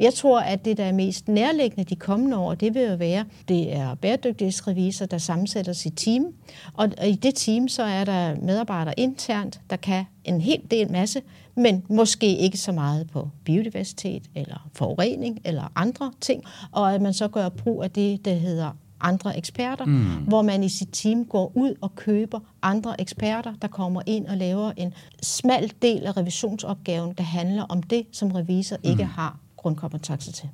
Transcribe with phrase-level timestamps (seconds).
[0.00, 3.24] Jeg tror, at det, der er mest nærliggende de kommende år, det vil jo være,
[3.48, 6.26] det er bæredygtighedsrevisor, der sammensætter sit team.
[6.74, 11.22] Og i det team, så er der medarbejdere internt, der kan en hel del masse,
[11.54, 16.44] men måske ikke så meget på biodiversitet eller forurening eller andre ting.
[16.72, 18.70] Og at man så gør brug af det, der hedder
[19.00, 20.04] andre eksperter, mm.
[20.28, 24.36] hvor man i sit team går ud og køber andre eksperter, der kommer ind og
[24.36, 28.90] laver en smal del af revisionsopgaven, der handler om det, som revisor mm.
[28.90, 30.48] ikke har grundkompetencer til.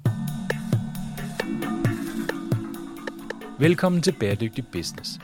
[3.59, 5.19] Velkommen til Bæredygtig Business.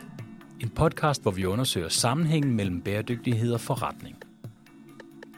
[0.61, 4.17] En podcast, hvor vi undersøger sammenhængen mellem bæredygtighed og forretning.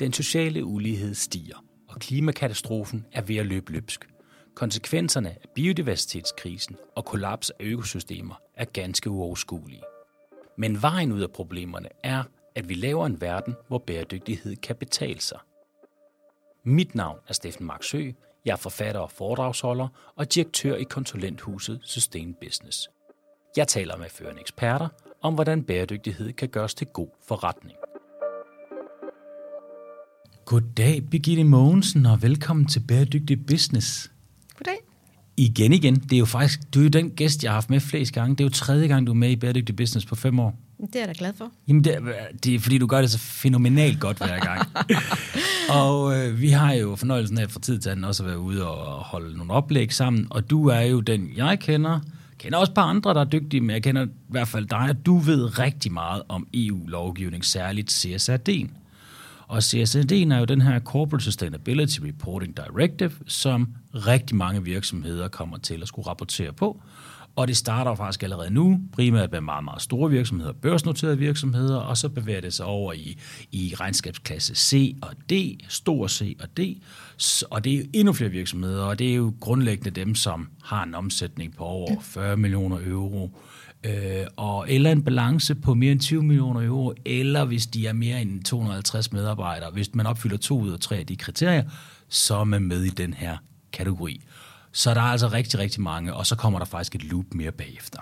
[0.00, 4.08] Den sociale ulighed stiger, og klimakatastrofen er ved at løbe løbsk.
[4.54, 9.82] Konsekvenserne af biodiversitetskrisen og kollaps af økosystemer er ganske uoverskuelige.
[10.58, 12.22] Men vejen ud af problemerne er,
[12.54, 15.38] at vi laver en verden, hvor bæredygtighed kan betale sig.
[16.64, 18.10] Mit navn er Steffen Marksø.
[18.44, 22.90] Jeg er forfatter og foredragsholder og direktør i konsulenthuset Sustain Business.
[23.56, 24.88] Jeg taler med førende eksperter
[25.22, 27.78] om, hvordan bæredygtighed kan gøres til god forretning.
[30.44, 34.11] Goddag, Birgitte Mogensen, og velkommen til Bæredygtig Business.
[35.36, 35.94] Igen igen.
[35.94, 38.36] Det er jo faktisk, du er jo den gæst, jeg har haft med flest gange.
[38.36, 40.58] Det er jo tredje gang, du er med i Bæredygtig Business på fem år.
[40.80, 41.50] Det er jeg da glad for.
[41.68, 42.00] Jamen, det er,
[42.44, 44.68] det er fordi, du gør det så fænomenalt godt hver gang.
[45.80, 48.68] og øh, vi har jo fornøjelsen af fra tid til anden også at være ude
[48.68, 52.00] og holde nogle oplæg sammen, og du er jo den, jeg kender,
[52.38, 54.78] kender også et par andre, der er dygtige, men jeg kender i hvert fald dig,
[54.78, 58.81] og du ved rigtig meget om EU-lovgivning, særligt CSRD'en.
[59.52, 65.58] Og CSRD'en er jo den her Corporate Sustainability Reporting Directive, som rigtig mange virksomheder kommer
[65.58, 66.82] til at skulle rapportere på.
[67.36, 71.96] Og det starter faktisk allerede nu, primært med meget, meget store virksomheder, børsnoterede virksomheder, og
[71.96, 73.18] så bevæger det sig over i,
[73.52, 75.32] i regnskabsklasse C og D,
[75.68, 76.60] stor C og D,
[77.50, 80.82] og det er jo endnu flere virksomheder, og det er jo grundlæggende dem, som har
[80.84, 83.38] en omsætning på over 40 millioner euro,
[83.84, 87.92] øh, og, eller en balance på mere end 20 millioner euro, eller hvis de er
[87.92, 89.70] mere end 250 medarbejdere.
[89.70, 91.64] Hvis man opfylder to ud af tre af de kriterier,
[92.08, 93.36] så er man med i den her
[93.72, 94.20] kategori.
[94.72, 97.52] Så der er altså rigtig, rigtig mange, og så kommer der faktisk et loop mere
[97.52, 97.98] bagefter.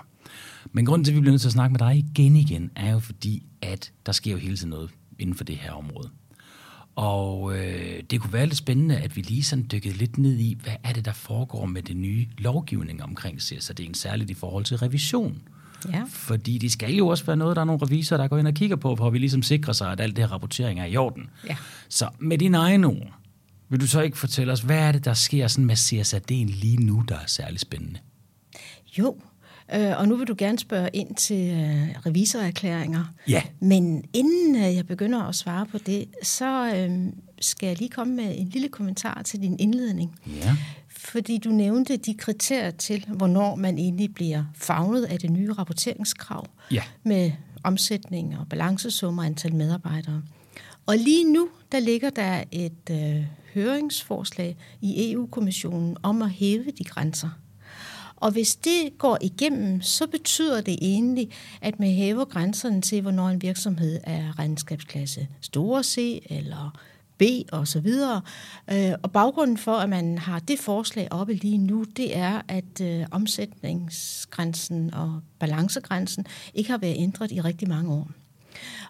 [0.71, 2.91] Men grunden til, at vi bliver nødt til at snakke med dig igen igen, er
[2.91, 6.09] jo fordi, at der sker jo hele tiden noget inden for det her område.
[6.95, 10.57] Og øh, det kunne være lidt spændende, at vi lige sådan dykkede lidt ned i,
[10.63, 14.77] hvad er det, der foregår med det nye lovgivning omkring CSRD, særligt i forhold til
[14.77, 15.41] revision.
[15.89, 16.03] Ja.
[16.09, 18.53] Fordi det skal jo også være noget, der er nogle revisorer, der går ind og
[18.53, 21.29] kigger på, hvor vi ligesom sikrer sig, at alt det her rapportering er i orden.
[21.49, 21.55] Ja.
[21.89, 23.13] Så med dine egne ord,
[23.69, 26.77] vil du så ikke fortælle os, hvad er det, der sker sådan med CSRD'en lige
[26.77, 27.99] nu, der er særlig spændende?
[28.97, 29.15] Jo,
[29.75, 33.05] øh, og nu vil du gerne spørge ind til øh, revisorerklæringer.
[33.27, 33.43] Ja.
[33.59, 38.15] Men inden øh, jeg begynder at svare på det, så øh, skal jeg lige komme
[38.15, 40.19] med en lille kommentar til din indledning.
[40.27, 40.55] Ja.
[41.03, 46.47] Fordi du nævnte de kriterier til, hvornår man egentlig bliver fagnet af det nye rapporteringskrav
[46.71, 46.83] ja.
[47.03, 47.31] med
[47.63, 50.21] omsætning og balancesummer og antal medarbejdere.
[50.85, 56.83] Og lige nu, der ligger der et øh, høringsforslag i EU-kommissionen om at hæve de
[56.83, 57.29] grænser.
[58.15, 61.29] Og hvis det går igennem, så betyder det egentlig,
[61.61, 66.77] at man hæver grænserne til, hvornår en virksomhed er regnskabsklasse store C eller
[67.21, 68.21] B og så videre.
[68.71, 72.81] Øh, og baggrunden for, at man har det forslag oppe lige nu, det er, at
[72.81, 78.11] øh, omsætningsgrænsen og balancegrænsen ikke har været ændret i rigtig mange år.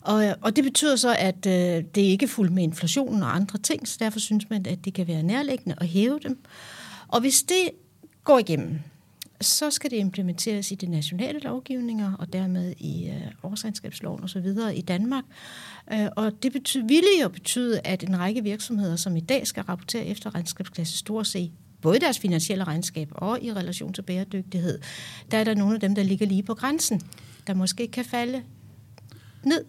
[0.02, 3.36] Og, øh, og det betyder så, at øh, det ikke er fuldt med inflationen og
[3.36, 6.44] andre ting, så derfor synes man, at det kan være nærliggende at hæve dem.
[7.08, 7.70] Og hvis det
[8.24, 8.80] går igennem,
[9.42, 14.46] så skal det implementeres i de nationale lovgivninger, og dermed i øh, årsregnskabsloven osv.
[14.76, 15.24] i Danmark.
[15.94, 19.64] Øh, og det betyder, ville jo betyde, at en række virksomheder, som i dag skal
[19.64, 24.80] rapportere efter regnskabsklasse Stor C, både deres finansielle regnskab og i relation til bæredygtighed,
[25.32, 27.02] der er der nogle af dem, der ligger lige på grænsen,
[27.48, 28.44] der måske kan falde
[29.44, 29.66] ned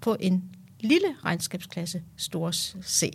[0.00, 0.44] på en
[0.80, 2.50] lille regnskabsklasse, stor
[2.82, 3.10] C.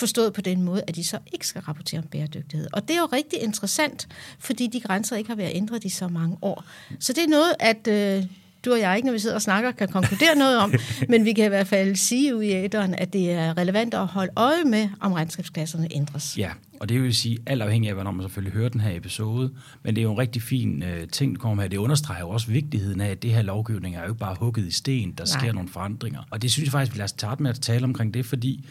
[0.00, 2.66] Forstået på den måde, at de så ikke skal rapportere om bæredygtighed.
[2.72, 4.08] Og det er jo rigtig interessant,
[4.38, 6.64] fordi de grænser ikke har været ændret i så mange år.
[7.00, 8.26] Så det er noget, at øh,
[8.64, 10.72] du og jeg ikke, når vi sidder og snakker, kan konkludere noget om,
[11.08, 14.06] men vi kan i hvert fald sige ud i æderen, at det er relevant at
[14.06, 16.38] holde øje med, om regnskabsklasserne ændres.
[16.38, 19.50] Ja, og det vil sige, alt afhængig af, hvornår man selvfølgelig hører den her episode,
[19.82, 21.68] men det er jo en rigtig fin uh, ting, der kommer her.
[21.68, 24.66] Det understreger jo også vigtigheden af, at det her lovgivning er jo ikke bare hugget
[24.66, 25.40] i sten, der Nej.
[25.40, 26.20] sker nogle forandringer.
[26.30, 28.64] Og det synes jeg faktisk, vi lader starte med at tale omkring det, fordi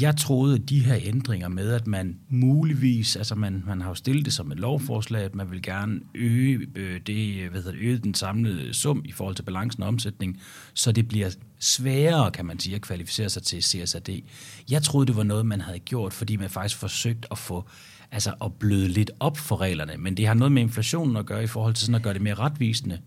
[0.00, 3.94] jeg troede, at de her ændringer med, at man muligvis, altså man, man har jo
[3.94, 7.80] stillet det som et lovforslag, at man vil gerne øge, øh, det, hvad hedder det,
[7.80, 10.40] øge den samlede sum i forhold til balancen og omsætning,
[10.74, 14.08] så det bliver sværere, kan man sige, at kvalificere sig til CSRD.
[14.70, 17.68] Jeg troede, det var noget, man havde gjort, fordi man faktisk forsøgt at få
[18.12, 21.44] altså at bløde lidt op for reglerne, men det har noget med inflationen at gøre
[21.44, 22.98] i forhold til sådan at gøre det mere retvisende.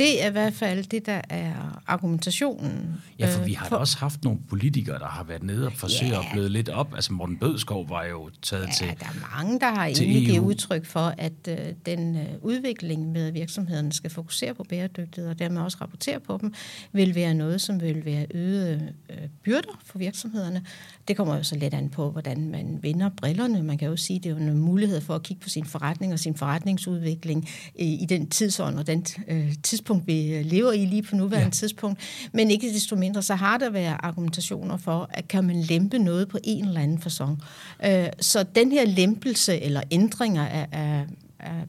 [0.00, 3.02] Det er i hvert fald det, der er argumentationen.
[3.18, 3.76] Ja, for vi har for...
[3.76, 6.18] også haft nogle politikere, der har været nede og forsøgt ja.
[6.18, 6.94] at bløde lidt op.
[6.94, 10.38] Altså Morten Bødskov var jo taget ja, til der er mange, der har egentlig givet
[10.38, 11.56] udtryk for, at øh,
[11.86, 16.54] den øh, udvikling med virksomhederne skal fokusere på bæredygtighed og dermed også rapportere på dem,
[16.92, 20.64] vil være noget, som vil være øget øh, byrder for virksomhederne.
[21.08, 23.62] Det kommer jo så let an på, hvordan man vinder brillerne.
[23.62, 25.64] Man kan jo sige, at det er jo en mulighed for at kigge på sin
[25.64, 30.84] forretning og sin forretningsudvikling i, i den tidsånd og den øh, tidspunkt, vi lever i
[30.84, 31.50] lige på nuværende ja.
[31.50, 32.00] tidspunkt.
[32.32, 36.28] Men ikke desto mindre, så har der været argumentationer for, at kan man lempe noget
[36.28, 37.42] på en eller anden fasong.
[37.84, 41.06] Øh, så den her lempelse eller ændringer af, af
[41.40, 41.64] af,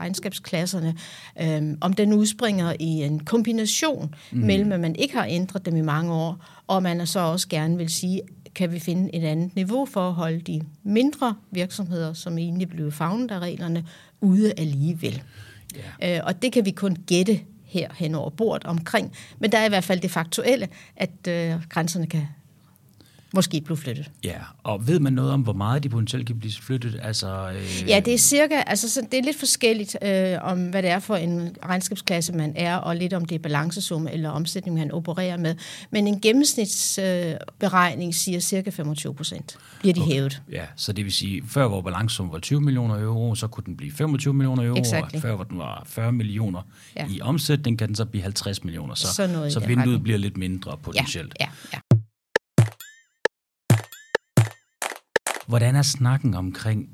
[0.00, 0.94] regnskabsklasserne,
[1.40, 4.38] øh, om den udspringer i en kombination mm.
[4.38, 7.76] mellem, at man ikke har ændret dem i mange år, og man så også gerne
[7.76, 8.20] vil sige,
[8.54, 12.92] kan vi finde et andet niveau for at holde de mindre virksomheder, som egentlig blev
[12.92, 13.84] fagnet af reglerne,
[14.20, 15.22] ude alligevel.
[16.02, 16.16] Yeah.
[16.16, 17.40] Øh, og det kan vi kun gætte
[17.74, 19.12] her hen over bordet omkring.
[19.38, 22.26] Men der er i hvert fald det faktuelle, at øh, grænserne kan
[23.34, 24.10] måske blive flyttet.
[24.24, 27.00] Ja, og ved man noget om, hvor meget de potentielt kan blive flyttet?
[27.02, 27.88] Altså, øh...
[27.88, 30.98] Ja, det er cirka, altså så det er lidt forskelligt øh, om, hvad det er
[30.98, 35.36] for en regnskabsklasse, man er, og lidt om det er balancesumme eller omsætning, man opererer
[35.36, 35.54] med.
[35.90, 40.12] Men en gennemsnitsberegning øh, siger cirka 25 procent bliver de okay.
[40.12, 40.42] hævet.
[40.52, 43.76] Ja, så det vil sige, før hvor balancesummen var 20 millioner euro, så kunne den
[43.76, 45.16] blive 25 millioner euro, exactly.
[45.16, 46.62] og før hvor den var 40 millioner
[46.96, 47.06] ja.
[47.10, 48.94] i omsætning, kan den så blive 50 millioner.
[48.94, 51.36] Så, så, noget så vinduet bliver lidt mindre potentielt.
[51.40, 51.78] Ja, ja, ja.
[55.46, 56.88] Hvordan er snakken omkring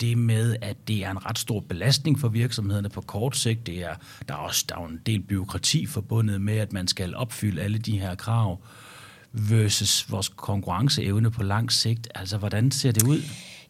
[0.00, 3.66] det med, at det er en ret stor belastning for virksomhederne på kort sigt.
[3.66, 3.94] Det er,
[4.28, 7.78] der er også der er en del byråkrati forbundet med, at man skal opfylde alle
[7.78, 8.60] de her krav
[9.32, 12.08] versus vores konkurrenceevne på lang sigt.
[12.14, 13.22] Altså, hvordan ser det ud?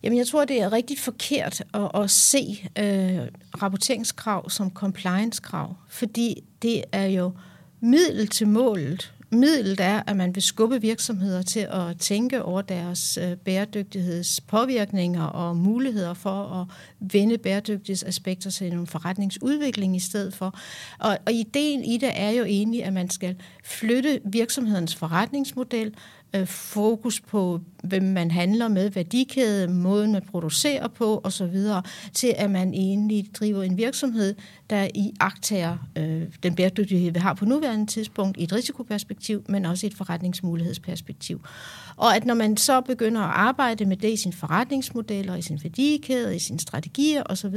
[0.03, 3.29] Jamen, jeg tror, det er rigtig forkert at, at se øh,
[3.63, 7.33] rapporteringskrav som compliance-krav, fordi det er jo
[7.81, 13.19] middel til målet middel er, at man vil skubbe virksomheder til at tænke over deres
[13.23, 16.67] øh, bæredygtighedspåvirkninger og muligheder for at
[17.13, 20.59] vende bæredygtighedsaspekter til en forretningsudvikling i stedet for.
[20.99, 25.95] Og, og ideen i det er jo egentlig, at man skal flytte virksomhedens forretningsmodel
[26.35, 31.57] øh, fokus på, hvem man handler med, værdikæde, måden man producerer på osv.,
[32.13, 34.35] til at man egentlig driver en virksomhed,
[34.71, 39.65] der i agtager øh, den bæredygtighed, vi har på nuværende tidspunkt, i et risikoperspektiv, men
[39.65, 41.41] også i et forretningsmulighedsperspektiv.
[41.97, 45.43] Og at når man så begynder at arbejde med det i sin forretningsmodel, og i
[45.43, 47.57] sin værdikæde, i sine strategier osv.,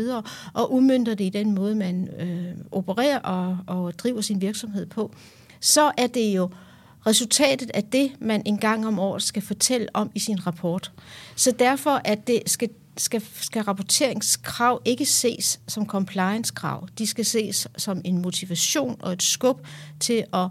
[0.54, 5.14] og udmyndter det i den måde, man øh, opererer og, og driver sin virksomhed på,
[5.60, 6.50] så er det jo
[7.08, 10.92] resultatet af det, man en gang om året skal fortælle om i sin rapport.
[11.36, 16.88] Så derfor at det skal, skal, skal rapporteringskrav ikke ses som compliance-krav.
[16.98, 19.68] De skal ses som en motivation og et skub
[20.00, 20.48] til at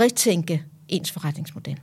[0.00, 1.76] retænke ens forretningsmodel.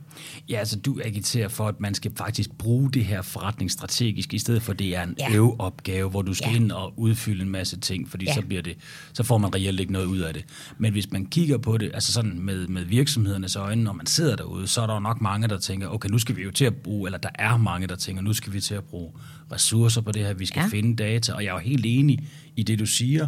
[0.48, 4.38] Ja, altså du agiterer for, at man skal faktisk bruge det her forretning strategisk, i
[4.38, 5.34] stedet for at det er en ja.
[5.34, 6.56] øveopgave, hvor du skal ja.
[6.56, 8.34] ind og udfylde en masse ting, fordi ja.
[8.34, 8.76] så, bliver det,
[9.12, 10.44] så får man reelt ikke noget ud af det.
[10.78, 14.36] Men hvis man kigger på det, altså sådan med, med virksomhedernes øjne, når man sidder
[14.36, 16.64] derude, så er der jo nok mange, der tænker, okay, nu skal vi jo til
[16.64, 19.12] at bruge, eller der er mange, der tænker, nu skal vi til at bruge
[19.52, 20.66] ressourcer på det her, vi skal ja.
[20.66, 23.26] finde data, og jeg er jo helt enig i det, du siger,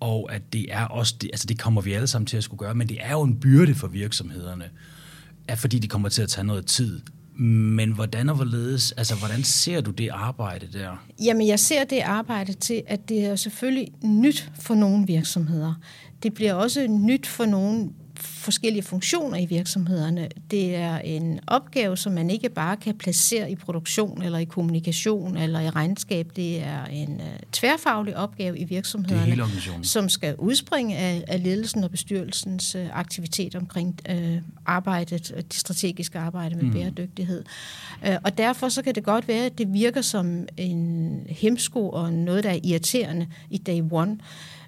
[0.00, 2.58] og at det er også, det, altså det kommer vi alle sammen til at skulle
[2.58, 4.64] gøre, men det er jo en byrde for virksomhederne
[5.48, 7.00] er fordi de kommer til at tage noget tid.
[7.36, 11.04] Men hvordan og hvorledes, altså hvordan ser du det arbejde der?
[11.24, 15.74] Jamen jeg ser det arbejde til, at det er selvfølgelig nyt for nogle virksomheder.
[16.22, 17.90] Det bliver også nyt for nogle
[18.22, 20.28] forskellige funktioner i virksomhederne.
[20.50, 25.36] Det er en opgave, som man ikke bare kan placere i produktion eller i kommunikation
[25.36, 26.30] eller i regnskab.
[26.36, 31.90] Det er en uh, tværfaglig opgave i virksomhederne, som skal udspringe af, af ledelsen og
[31.90, 34.16] bestyrelsens uh, aktivitet omkring uh,
[34.66, 36.72] arbejdet, det strategiske arbejde med mm.
[36.72, 37.44] bæredygtighed.
[38.08, 42.12] Uh, og derfor så kan det godt være, at det virker som en hemsko og
[42.12, 44.18] noget, der er irriterende i day one.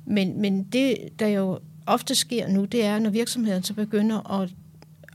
[0.06, 4.50] Men, men det, der jo ofte sker nu, det er, når virksomheden så begynder at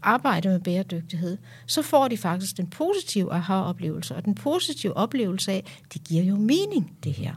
[0.02, 4.16] arbejde med bæredygtighed, så får de faktisk den positive aha-oplevelse.
[4.16, 7.34] Og den positive oplevelse af, det giver jo mening, det her.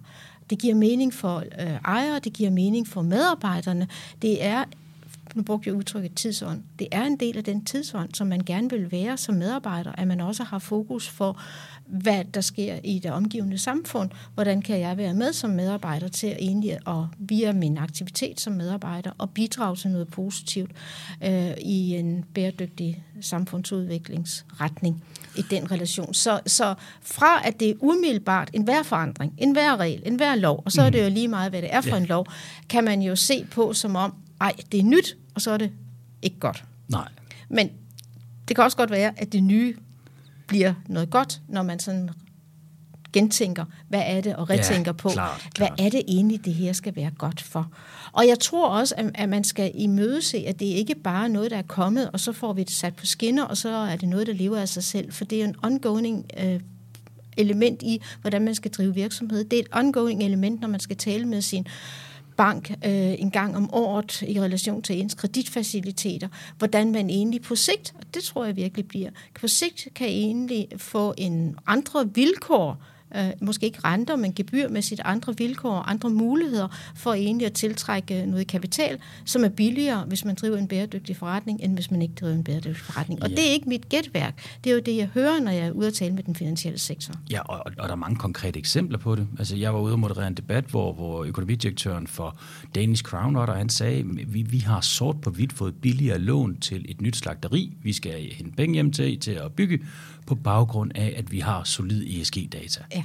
[0.51, 3.89] Det giver mening for øh, ejere, det giver mening for medarbejderne.
[4.23, 4.65] Det er
[5.35, 8.71] nu brugte jeg udtrykket tidsånd, det er en del af den tidsånd, som man gerne
[8.71, 11.41] vil være som medarbejder, at man også har fokus for,
[11.87, 14.11] hvad der sker i det omgivende samfund.
[14.35, 18.53] Hvordan kan jeg være med som medarbejder til at egentlig, og via min aktivitet som
[18.53, 20.71] medarbejder, og bidrage til noget positivt
[21.25, 25.05] øh, i en bæredygtig samfundsudviklingsretning
[25.37, 26.15] i den relation.
[26.15, 30.35] Så, så fra at det er umiddelbart en hver forandring, en hver regel, en hver
[30.35, 32.27] lov, og så er det jo lige meget, hvad det er for en lov,
[32.69, 35.71] kan man jo se på som om, ej, det er nyt, og så er det
[36.23, 36.65] ikke godt.
[36.89, 37.09] Nej.
[37.49, 37.71] Men
[38.49, 39.77] det kan også godt være, at det nye
[40.47, 42.11] bliver noget godt, når man sådan
[43.13, 45.81] gentænker, hvad er det, og retænker ja, på, klart, hvad klart.
[45.81, 47.71] er det egentlig, det her skal være godt for.
[48.13, 51.51] Og jeg tror også, at, at man skal imødese, at det ikke bare er noget,
[51.51, 54.09] der er kommet, og så får vi det sat på skinner, og så er det
[54.09, 56.61] noget, der lever af sig selv, for det er en ongoing øh,
[57.37, 59.45] element i, hvordan man skal drive virksomhed.
[59.45, 61.67] Det er et ongoing element, når man skal tale med sin
[62.37, 67.57] bank øh, en gang om året i relation til ens kreditfaciliteter, hvordan man egentlig på
[67.57, 69.11] sigt, og det tror jeg virkelig bliver,
[69.41, 72.85] på sigt kan egentlig få en andre vilkår
[73.17, 78.27] øh, måske ikke renter, men gebyrmæssigt andre vilkår og andre muligheder for egentlig at tiltrække
[78.27, 82.15] noget kapital, som er billigere, hvis man driver en bæredygtig forretning, end hvis man ikke
[82.21, 83.23] driver en bæredygtig forretning.
[83.23, 83.35] Og Ja.
[83.35, 84.47] det er ikke mit gætværk.
[84.65, 86.79] Det er jo det, jeg hører, når jeg er ude at tale med den finansielle
[86.79, 87.15] sektor.
[87.31, 89.29] Ja, og, og, og der er mange konkrete eksempler på det.
[89.39, 92.37] Altså, jeg var ude og moderere en debat, hvor, hvor økonomidirektøren for
[92.75, 96.85] Danish Crown Otter, han sagde, vi, vi har sort på hvidt fået billigere lån til
[96.89, 99.79] et nyt slagteri, vi skal hente penge hjem til, til at bygge,
[100.27, 102.85] på baggrund af, at vi har solid ESG-data.
[102.95, 103.05] Ja.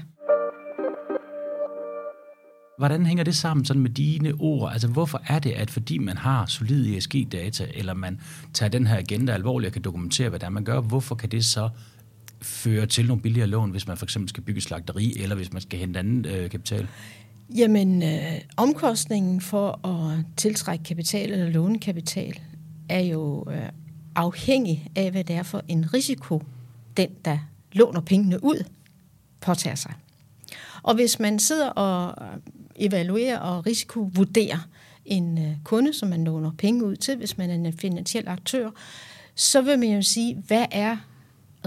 [2.77, 4.71] Hvordan hænger det sammen sådan med dine ord?
[4.71, 8.19] Altså, hvorfor er det, at fordi man har solid ESG-data, eller man
[8.53, 11.29] tager den her agenda alvorligt og kan dokumentere, hvad det er, man gør, hvorfor kan
[11.29, 11.69] det så
[12.41, 15.62] føre til nogle billigere lån, hvis man for eksempel skal bygge slagteri, eller hvis man
[15.62, 16.88] skal hente anden øh, kapital?
[17.55, 22.39] Jamen, øh, omkostningen for at tiltrække kapital eller låne kapital
[22.89, 23.69] er jo øh,
[24.15, 26.43] afhængig af, hvad det er for en risiko,
[26.97, 27.37] den, der
[27.71, 28.63] låner pengene ud,
[29.41, 29.93] påtager sig.
[30.83, 32.37] Og hvis man sidder og øh,
[32.75, 34.67] evaluerer og risikovurderer
[35.05, 38.69] en øh, kunde, som man låner penge ud til, hvis man er en finansiel aktør,
[39.35, 40.97] så vil man jo sige, hvad er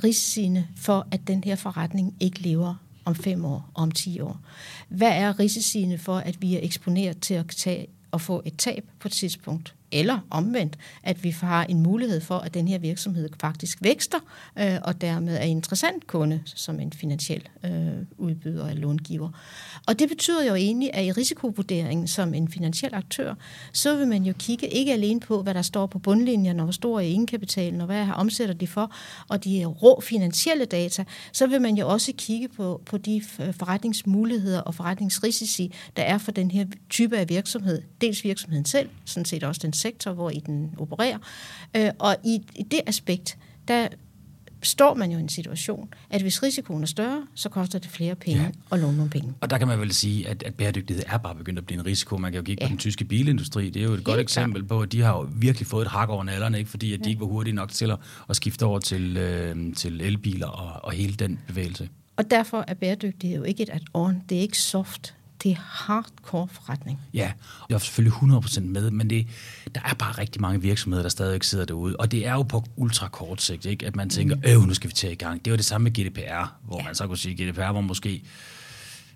[0.05, 4.41] risiciene for, at den her forretning ikke lever om fem år om ti år?
[4.89, 8.85] Hvad er risiciene for, at vi er eksponeret til at tage og få et tab
[8.99, 9.75] på et tidspunkt?
[9.93, 14.19] Eller omvendt, at vi har en mulighed for, at den her virksomhed faktisk vækster,
[14.59, 17.71] øh, og dermed er interessant kunde som en finansiel øh,
[18.19, 19.31] udbyder eller långiver.
[19.87, 23.35] Og det betyder jo egentlig, at i risikovurderingen som en finansiel aktør,
[23.73, 26.73] så vil man jo kigge ikke alene på, hvad der står på bundlinjen, og hvor
[26.73, 28.95] stor er egenkapitalen, og hvad her omsætter de for,
[29.29, 33.55] og de rå finansielle data, så vil man jo også kigge på, på de øh,
[33.55, 37.83] forretningsmuligheder og forretningsrisici, der er for den her type af virksomhed.
[38.01, 41.19] Dels virksomheden selv, sådan set også den sektor, hvor i den opererer.
[41.77, 43.89] Øh, og i, i det aspekt, der
[44.63, 48.15] står man jo i en situation, at hvis risikoen er større, så koster det flere
[48.15, 48.51] penge ja.
[48.73, 49.35] at låne nogle penge.
[49.41, 51.87] Og der kan man vel sige, at, at bæredygtighed er bare begyndt at blive en
[51.87, 52.17] risiko.
[52.17, 52.67] Man kan jo kigge ja.
[52.67, 53.71] på den tyske bilindustri.
[53.71, 55.91] Det er jo et Helt godt eksempel på, at de har jo virkelig fået et
[55.91, 56.71] hak over nallerne, ikke?
[56.71, 60.01] fordi at de ikke var hurtige nok til at, at skifte over til, øh, til
[60.01, 61.89] elbiler og, og hele den bevægelse.
[62.17, 64.15] Og derfor er bæredygtighed jo ikke et add-on.
[64.29, 67.01] Det er ikke soft det er hardcore forretning.
[67.15, 67.33] Ja,
[67.69, 69.27] jeg er selvfølgelig 100% med, men det,
[69.75, 71.97] der er bare rigtig mange virksomheder, der stadig sidder derude.
[71.97, 73.87] Og det er jo på ultra kort sigt, ikke?
[73.87, 75.45] at man tænker, øh, nu skal vi tage i gang.
[75.45, 76.85] Det var det samme med GDPR, hvor ja.
[76.85, 78.23] man så kunne sige, GDPR var måske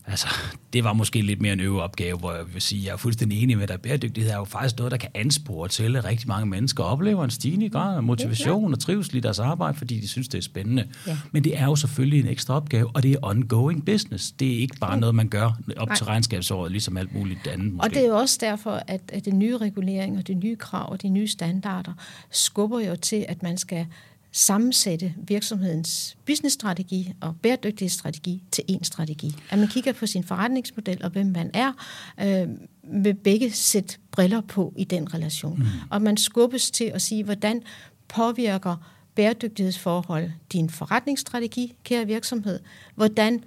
[0.07, 0.27] Altså,
[0.73, 3.43] det var måske lidt mere en øveopgave, hvor jeg vil sige, at jeg er fuldstændig
[3.43, 3.81] enig med dig.
[3.81, 7.31] Bæredygtighed er jo faktisk noget, der kan anspore til, at rigtig mange mennesker oplever en
[7.31, 10.89] stigende grad af motivation og trivsel i deres arbejde, fordi de synes, det er spændende.
[11.07, 11.19] Ja.
[11.33, 14.33] Men det er jo selvfølgelig en ekstra opgave, og det er ongoing business.
[14.33, 15.47] Det er ikke bare noget, man gør
[15.77, 15.97] op Nej.
[15.97, 17.73] til regnskabsåret, ligesom alt muligt andet.
[17.73, 17.85] Måske.
[17.85, 20.93] Og det er jo også derfor, at, at den nye regulering og de nye krav
[20.93, 21.93] og de nye standarder
[22.31, 23.87] skubber jo til, at man skal
[24.37, 29.37] sammensætte virksomhedens businessstrategi og bæredygtighedsstrategi til én strategi.
[29.51, 31.73] At man kigger på sin forretningsmodel og hvem man er,
[32.21, 32.49] øh,
[32.83, 35.59] med begge sæt briller på i den relation.
[35.59, 35.65] Mm.
[35.91, 37.63] Og man skubbes til at sige, hvordan
[38.09, 38.77] påvirker
[39.15, 42.61] bæredygtighedsforhold din forretningsstrategi, kære virksomhed?
[42.95, 43.45] Hvordan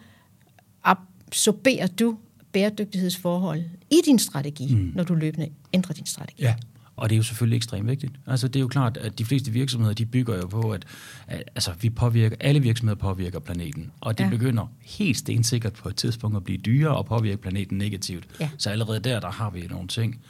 [0.84, 2.18] absorberer du
[2.52, 4.92] bæredygtighedsforhold i din strategi, mm.
[4.96, 6.44] når du løbende ændrer din strategi?
[6.44, 6.56] Ja.
[6.98, 8.14] Og det er jo selvfølgelig ekstremt vigtigt.
[8.28, 10.86] Altså det er jo klart, at de fleste virksomheder, de bygger jo på, at,
[11.28, 13.92] at altså, vi påvirker, alle virksomheder påvirker planeten.
[14.02, 14.30] Og det ja.
[14.30, 18.28] begynder helt stensikkert på et tidspunkt at blive dyrere og påvirke planeten negativt.
[18.40, 18.50] Ja.
[18.58, 20.22] Så allerede der, der har vi nogle ting.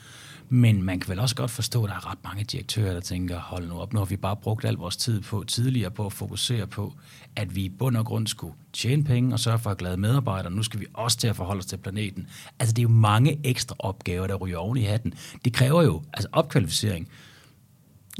[0.49, 3.39] Men man kan vel også godt forstå, at der er ret mange direktører, der tænker,
[3.39, 6.13] hold nu op, nu har vi bare brugt al vores tid på tidligere på at
[6.13, 6.93] fokusere på,
[7.35, 10.51] at vi i bund og grund skulle tjene penge og sørge for at glade medarbejdere.
[10.51, 12.27] Nu skal vi også til at forholde os til planeten.
[12.59, 15.13] Altså det er jo mange ekstra opgaver, der ryger oven i hatten.
[15.45, 17.07] Det kræver jo altså opkvalificering.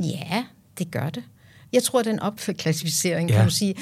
[0.03, 0.45] Ja,
[0.79, 1.23] det gør det.
[1.73, 3.35] Jeg tror, den opklassificering, Ja.
[3.35, 3.75] kan du sige,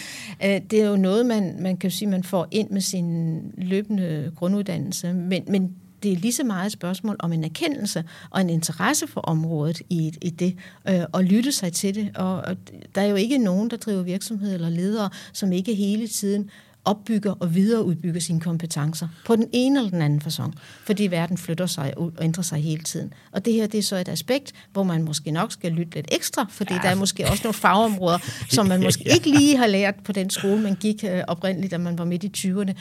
[0.44, 4.32] øh, det er jo noget, man, man kan sige, man får ind med sin løbende
[4.36, 5.76] grunduddannelse, men, men
[6.06, 9.82] det er lige så meget et spørgsmål om en erkendelse og en interesse for området
[9.90, 10.56] i, i det,
[10.90, 12.12] øh, og lytte sig til det.
[12.16, 12.58] Og, og
[12.96, 16.50] der er jo ikke nogen, der driver virksomhed eller ledere, som ikke hele tiden
[16.86, 20.52] opbygger og videreudbygger sine kompetencer på den ene eller den anden façon,
[20.84, 23.14] fordi verden flytter sig og ændrer sig hele tiden.
[23.32, 26.08] Og det her det er så et aspekt, hvor man måske nok skal lytte lidt
[26.12, 26.80] ekstra, fordi ja.
[26.80, 28.18] der er måske også nogle fagområder,
[28.50, 31.78] som man måske ikke lige har lært på den skole, man gik øh, oprindeligt, da
[31.78, 32.74] man var midt i 20'erne.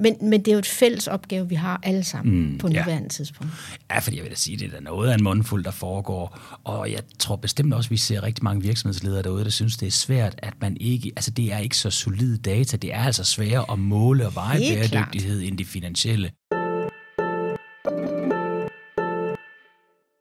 [0.00, 2.80] Men, men det er jo et fælles opgave, vi har alle sammen mm, på ja.
[2.80, 3.52] nuværende tidspunkt.
[3.90, 6.38] Ja, fordi jeg vil da sige, det er da noget af en mundfuld, der foregår.
[6.64, 9.86] Og jeg tror bestemt også, at vi ser rigtig mange virksomhedsledere derude, der synes, det
[9.86, 11.12] er svært, at man ikke...
[11.16, 12.76] Altså, det er ikke så solid data.
[12.76, 16.30] Det er altså sværere at måle og veje bæredygtighed end det finansielle.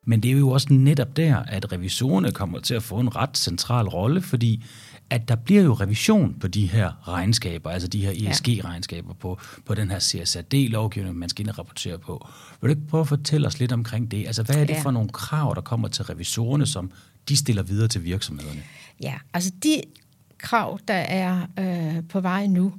[0.08, 3.38] Men det er jo også netop der, at revisorerne kommer til at få en ret
[3.38, 4.64] central rolle, fordi
[5.10, 9.76] at der bliver jo revision på de her regnskaber, altså de her ESG-regnskaber på, på
[9.76, 12.28] den her CSRD-lovgivning, man skal ind og rapportere på.
[12.62, 14.28] Vil du ikke prøve at fortælle os lidt omkring det?
[14.28, 14.82] Altså, hvad er det Ja.
[14.82, 16.92] for nogle krav, der kommer til revisorerne, som
[17.30, 18.62] de stiller videre til virksomhederne?
[19.04, 19.82] Ja, altså de
[20.38, 22.74] krav, der er øh, på vej nu,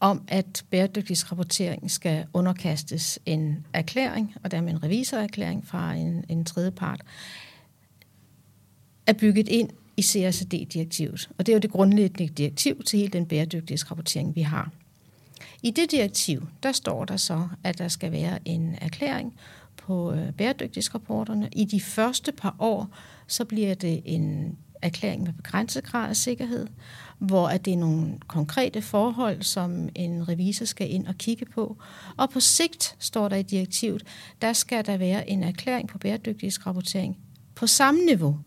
[0.00, 6.70] om at bæredygtighedsrapportering skal underkastes en erklæring, og dermed en revisorerklæring fra en, en tredje
[6.70, 7.00] part,
[9.06, 11.30] er bygget ind i CSRD-direktivet.
[11.38, 14.70] Og det er jo det grundlæggende direktiv til hele den bæredygtighedsrapportering, vi har.
[15.62, 19.34] I det direktiv, der står der så, at der skal være en erklæring
[19.76, 21.48] på øh, bæredygtighedsrapporterne.
[21.52, 22.88] I de første par år,
[23.26, 26.66] så bliver det en erklæring med begrænset grad af sikkerhed,
[27.18, 31.76] hvor at det er nogle konkrete forhold, som en revisor skal ind og kigge på.
[32.16, 34.04] Og på sigt, står der i direktivet,
[34.42, 37.18] der skal der være en erklæring på bæredygtighedsrapportering
[37.54, 38.38] på samme niveau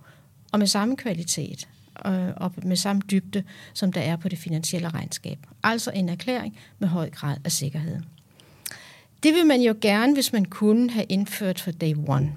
[0.52, 1.68] og med samme kvalitet
[2.06, 3.44] øh, og med samme dybde,
[3.74, 5.40] som der er på det finansielle regnskab.
[5.64, 8.00] Altså en erklæring med høj grad af sikkerhed.
[9.24, 12.36] Det vil man jo gerne, hvis man kunne have indført for day one.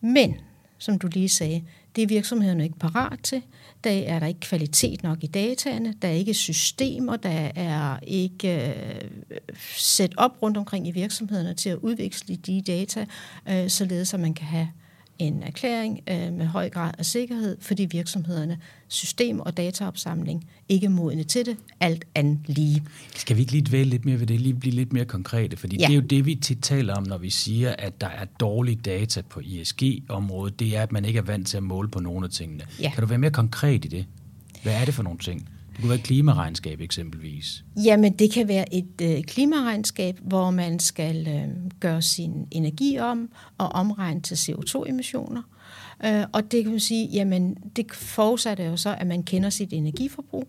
[0.00, 0.40] Men,
[0.78, 1.64] som du lige sagde,
[1.96, 3.42] det er virksomhederne ikke parat til.
[3.84, 8.68] Der er der ikke kvalitet nok i dataene, der er ikke systemer, der er ikke
[8.68, 9.10] øh,
[9.76, 13.06] sat op rundt omkring i virksomhederne til at udveksle de data,
[13.48, 14.68] øh, således at man kan have
[15.18, 21.24] en erklæring øh, med høj grad af sikkerhed, fordi virksomhederne system- og dataopsamling ikke modne
[21.24, 22.82] til det, alt andet lige.
[23.16, 25.56] Skal vi ikke lige dvæle lidt mere ved det, lige blive lidt mere konkrete?
[25.56, 25.82] Fordi ja.
[25.82, 25.86] Ja.
[25.86, 28.76] det er jo det, vi tit taler om, når vi siger, at der er dårlige
[28.76, 30.60] data på ISG-området.
[30.60, 32.64] Det er, at man ikke er vant til at måle på nogle af tingene.
[32.80, 32.90] Ja.
[32.94, 34.06] Kan du være mere konkret i det?
[34.62, 35.48] Hvad er det for nogle ting?
[35.76, 37.64] Det kunne være et klimaregnskab eksempelvis.
[37.84, 43.30] Jamen, det kan være et øh, klimaregnskab, hvor man skal øh, gøre sin energi om
[43.58, 45.42] og omregne til CO2-emissioner.
[46.04, 49.72] Øh, og det kan man sige, jamen, det forudsætter jo så, at man kender sit
[49.72, 50.48] energiforbrug.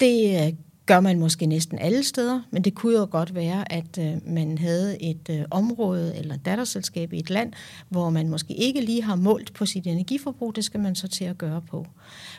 [0.00, 0.52] Det øh,
[0.86, 4.58] gør man måske næsten alle steder, men det kunne jo godt være, at øh, man
[4.58, 7.52] havde et øh, område eller et datterselskab i et land,
[7.88, 10.56] hvor man måske ikke lige har målt på sit energiforbrug.
[10.56, 11.86] Det skal man så til at gøre på.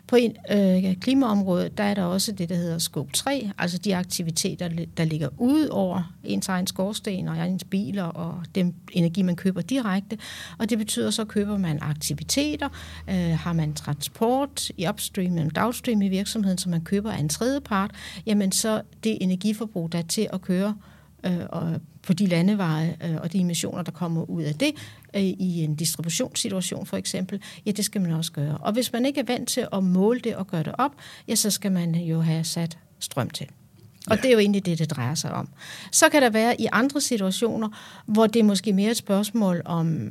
[0.08, 3.96] På en, øh, klimaområdet, der er der også det, der hedder scope 3, altså de
[3.96, 9.36] aktiviteter, der ligger ud over ens egen skorsten og ens biler og den energi, man
[9.36, 10.18] køber direkte.
[10.58, 12.70] Og det betyder så, køber man aktiviteter,
[13.10, 17.30] øh, har man transport i upstream og downstream i virksomheden, som man køber af en
[17.30, 17.92] tredje part,
[18.44, 20.76] jamen så det energiforbrug, der er til at køre
[21.26, 24.72] øh, og på de landeveje øh, og de emissioner, der kommer ud af det
[25.16, 28.58] øh, i en distributionssituation for eksempel, ja, det skal man også gøre.
[28.58, 30.92] Og hvis man ikke er vant til at måle det og gøre det op,
[31.28, 33.48] ja, så skal man jo have sat strøm til.
[34.08, 34.22] Og ja.
[34.22, 35.50] det er jo egentlig det, det drejer sig om.
[35.92, 37.70] Så kan der være i andre situationer,
[38.06, 40.10] hvor det er måske mere et spørgsmål om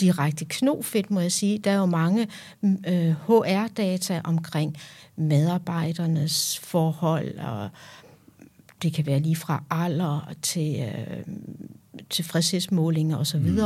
[0.00, 1.58] direkte knofedt, må jeg sige.
[1.58, 2.28] Der er jo mange
[2.62, 4.76] øh, HR-data omkring
[5.16, 7.68] medarbejdernes forhold, og
[8.82, 11.34] det kan være lige fra alder til øh,
[12.10, 13.58] tilfredshedsmålinger osv., mm.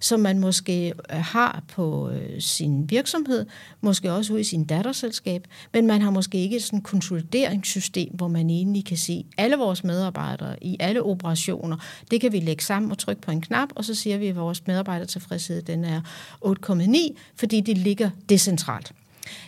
[0.00, 3.46] som man måske øh, har på øh, sin virksomhed,
[3.80, 8.28] måske også ude i sin datterselskab, men man har måske ikke sådan et konsolideringssystem, hvor
[8.28, 11.76] man egentlig kan se alle vores medarbejdere i alle operationer.
[12.10, 14.36] Det kan vi lægge sammen og trykke på en knap, og så siger vi, at
[14.36, 16.00] vores medarbejdertilfredshed den er
[16.44, 18.92] 8,9, fordi det ligger decentralt.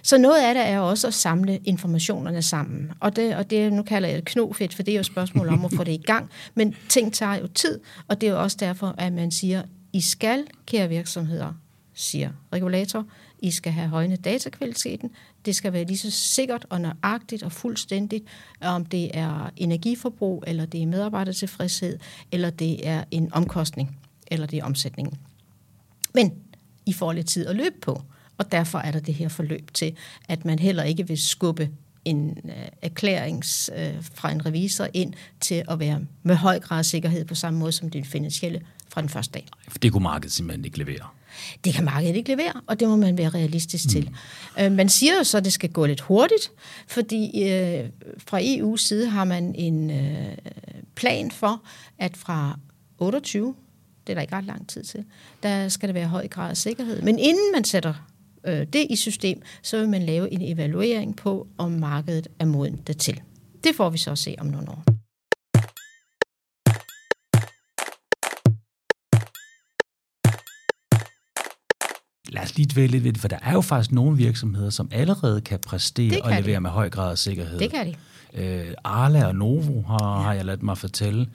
[0.03, 2.90] Så noget af det er også at samle informationerne sammen.
[3.01, 5.49] Og det, og det nu kalder jeg det knofedt, for det er jo et spørgsmål
[5.49, 6.31] om at få det i gang.
[6.55, 10.01] Men ting tager jo tid, og det er jo også derfor, at man siger, I
[10.01, 11.53] skal, kære virksomheder,
[11.94, 13.07] siger regulator,
[13.38, 15.11] I skal have højnet datakvaliteten.
[15.44, 18.25] Det skal være lige så sikkert og nøjagtigt og fuldstændigt,
[18.61, 21.99] om det er energiforbrug, eller det er medarbejdertilfredshed,
[22.33, 25.18] eller det er en omkostning, eller det er omsætningen.
[26.14, 26.33] Men
[26.87, 28.03] I får lidt tid at løbe på.
[28.38, 29.97] Og derfor er der det her forløb til,
[30.29, 31.70] at man heller ikke vil skubbe
[32.05, 36.85] en øh, erklærings øh, fra en revisor ind til at være med høj grad af
[36.85, 39.49] sikkerhed på samme måde som den finansielle fra den første dag.
[39.68, 41.07] For det kunne markedet simpelthen ikke levere.
[41.64, 43.90] Det kan markedet ikke levere, og det må man være realistisk mm.
[43.90, 44.11] til.
[44.61, 46.53] Øh, man siger jo så, at det skal gå lidt hurtigt,
[46.87, 50.37] fordi øh, fra EU's side har man en øh,
[50.94, 51.62] plan for,
[51.99, 52.59] at fra
[52.99, 53.55] 28,
[54.07, 55.05] det er der ikke ret lang tid til,
[55.42, 57.03] der skal der være høj grad af sikkerhed.
[57.03, 57.94] Men inden man sætter
[58.46, 62.80] øh, det i system, så vil man lave en evaluering på, om markedet er moden
[62.87, 63.20] dertil.
[63.64, 64.85] Det får vi så at se om nogle år.
[72.28, 74.88] Lad os lige dvæle lidt ved det, for der er jo faktisk nogle virksomheder, som
[74.92, 76.61] allerede kan præstere kan og levere de.
[76.61, 77.59] med høj grad af sikkerhed.
[77.59, 77.94] Det kan de.
[78.35, 80.22] Øh, Arla og Novo har, ja.
[80.22, 81.26] har jeg ladet mig fortælle.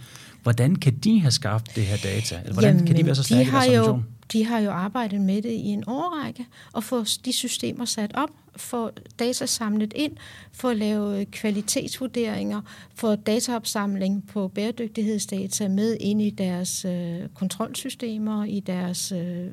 [0.43, 2.39] Hvordan kan de have skabt det her data?
[2.39, 4.01] Eller hvordan Jamen, kan de være så stærke de har jo,
[4.33, 8.29] de har jo arbejdet med det i en årrække, og få de systemer sat op,
[8.55, 10.17] få data samlet ind,
[10.51, 12.61] få lave kvalitetsvurderinger,
[12.95, 19.51] få dataopsamling på bæredygtighedsdata med ind i deres øh, kontrolsystemer, i deres øh, øh,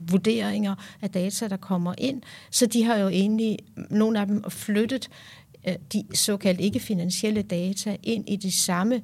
[0.00, 2.22] vurderinger af data, der kommer ind.
[2.50, 3.58] Så de har jo egentlig,
[3.90, 5.08] nogle af dem, flyttet
[5.68, 9.02] øh, de såkaldt ikke-finansielle data ind i de samme øh,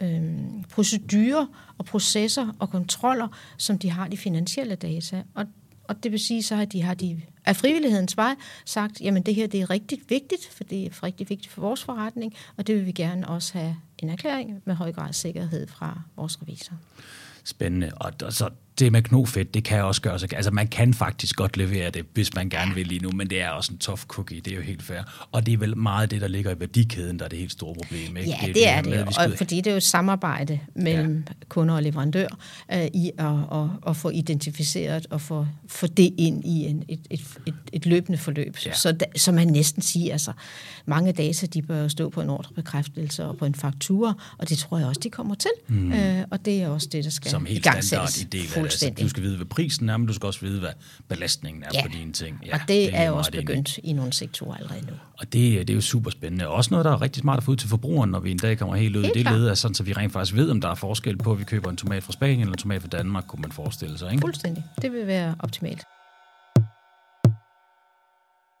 [0.00, 1.46] Øhm, procedurer
[1.78, 5.22] og processer og kontroller, som de har de finansielle data.
[5.34, 5.46] Og,
[5.84, 9.34] og det vil sige, så har de, har de af frivillighedens vej sagt, jamen det
[9.34, 12.74] her det er rigtig vigtigt, for det er rigtig vigtigt for vores forretning, og det
[12.74, 16.74] vil vi gerne også have en erklæring med høj grad af sikkerhed fra vores revisor.
[17.44, 17.92] Spændende.
[17.94, 20.34] Og så det med knofedt, det kan også gøre sig.
[20.34, 23.42] Altså man kan faktisk godt levere det, hvis man gerne vil lige nu, men det
[23.42, 25.26] er også en tough cookie, det er jo helt fair.
[25.32, 27.74] Og det er vel meget det, der ligger i værdikæden, der er det helt store
[27.74, 28.16] problem.
[28.16, 28.30] Ikke?
[28.30, 31.32] Ja, det, det er det, med, og fordi det er jo et samarbejde mellem ja.
[31.48, 32.28] kunder og leverandør
[32.72, 37.00] øh, i at, at, at få identificeret og få, få det ind i en, et,
[37.10, 38.56] et, et, et løbende forløb.
[38.66, 38.74] Ja.
[38.74, 40.32] Så, da, så man næsten siger, altså
[40.86, 44.78] mange data, de bør stå på en ordrebekræftelse og på en faktura, og det tror
[44.78, 45.50] jeg også, de kommer til.
[45.68, 45.92] Mm.
[45.92, 49.22] Øh, og det er også det, der skal Som helt standard idé Altså, du skal
[49.22, 50.70] vide, hvad prisen er, men du skal også vide, hvad
[51.08, 51.82] belastningen er ja.
[51.82, 52.40] på dine ting.
[52.46, 54.92] Ja, og det, det er jo også begyndt i nogle sektorer allerede nu.
[55.18, 56.48] Og det, det er jo super spændende.
[56.48, 58.58] Også noget, der er rigtig smart at få ud til forbrugeren, når vi en dag
[58.58, 60.68] kommer helt ud i det led, er sådan, så vi rent faktisk ved, om der
[60.68, 63.24] er forskel på, at vi køber en tomat fra Spanien eller en tomat fra Danmark,
[63.26, 64.10] kunne man forestille sig.
[64.10, 64.20] Ikke?
[64.20, 64.64] Fuldstændig.
[64.82, 65.84] Det vil være optimalt.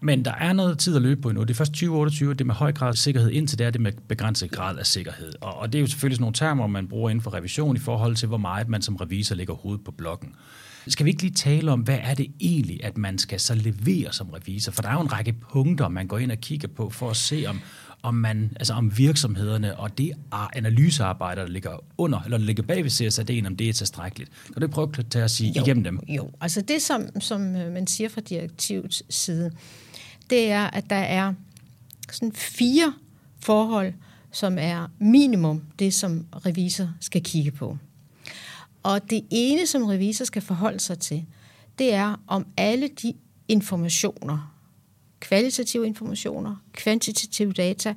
[0.04, 1.44] Men der er noget tid at løbe på endnu.
[1.44, 3.92] Det er først 2028, det med høj grad af sikkerhed, indtil det er det med
[4.08, 5.32] begrænset grad af sikkerhed.
[5.40, 7.78] Og, og det er jo selvfølgelig sådan nogle termer, man bruger inden for revision i
[7.78, 10.34] forhold til, hvor meget man som revisor lægger hovedet på blokken.
[10.88, 14.12] Skal vi ikke lige tale om, hvad er det egentlig, at man skal så levere
[14.12, 14.72] som revisor?
[14.72, 17.16] For der er jo en række punkter, man går ind og kigger på for at
[17.16, 17.60] se, om,
[18.02, 22.84] om, man, altså om virksomhederne og det analysearbejde, der ligger under, eller der ligger bag
[22.84, 24.30] ved CSRD'en, om det er tilstrækkeligt.
[24.52, 26.00] Kan du prøve at tage at sige jo, igennem dem?
[26.08, 29.50] Jo, altså det, som, som øh, man siger fra direktivets side,
[30.34, 31.34] det er, at der er
[32.12, 32.94] sådan fire
[33.40, 33.92] forhold,
[34.32, 37.78] som er minimum det, som revisor skal kigge på.
[38.82, 41.26] Og det ene, som revisor skal forholde sig til,
[41.78, 43.14] det er om alle de
[43.48, 44.54] informationer,
[45.20, 47.94] kvalitative informationer, kvantitative data,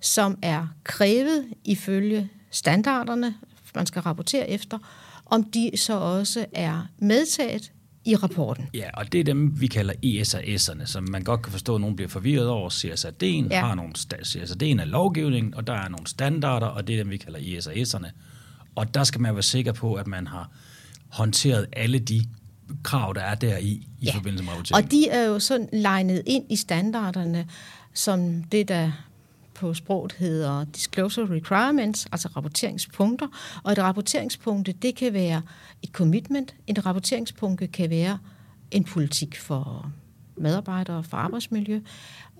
[0.00, 3.34] som er krævet ifølge standarderne,
[3.74, 4.78] man skal rapportere efter,
[5.26, 7.72] om de så også er medtaget
[8.06, 8.68] i rapporten.
[8.74, 11.96] Ja, og det er dem, vi kalder ESRS'erne, som man godt kan forstå, at nogen
[11.96, 12.70] bliver forvirret over.
[12.70, 13.60] CSRD'en ja.
[13.60, 17.16] har nogle CSRD'en er lovgivningen, og der er nogle standarder, og det er dem, vi
[17.16, 18.10] kalder ESRS'erne.
[18.74, 20.50] Og der skal man være sikker på, at man har
[21.08, 22.26] håndteret alle de
[22.82, 24.14] krav, der er der i, i ja.
[24.14, 24.84] forbindelse med rapportering.
[24.84, 27.46] Og de er jo sådan legnet ind i standarderne,
[27.94, 28.92] som det, der
[29.56, 33.26] på sproget hedder disclosure requirements, altså rapporteringspunkter.
[33.64, 35.42] Og et rapporteringspunkt, det kan være
[35.82, 36.54] et commitment.
[36.66, 38.18] Et rapporteringspunkt kan være
[38.70, 39.92] en politik for
[40.36, 41.80] medarbejdere for arbejdsmiljø.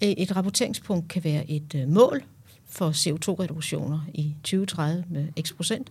[0.03, 2.23] Øh, et rapporteringspunkt kan være et øh, mål
[2.69, 5.91] for CO2-reduktioner i 2030 med x procent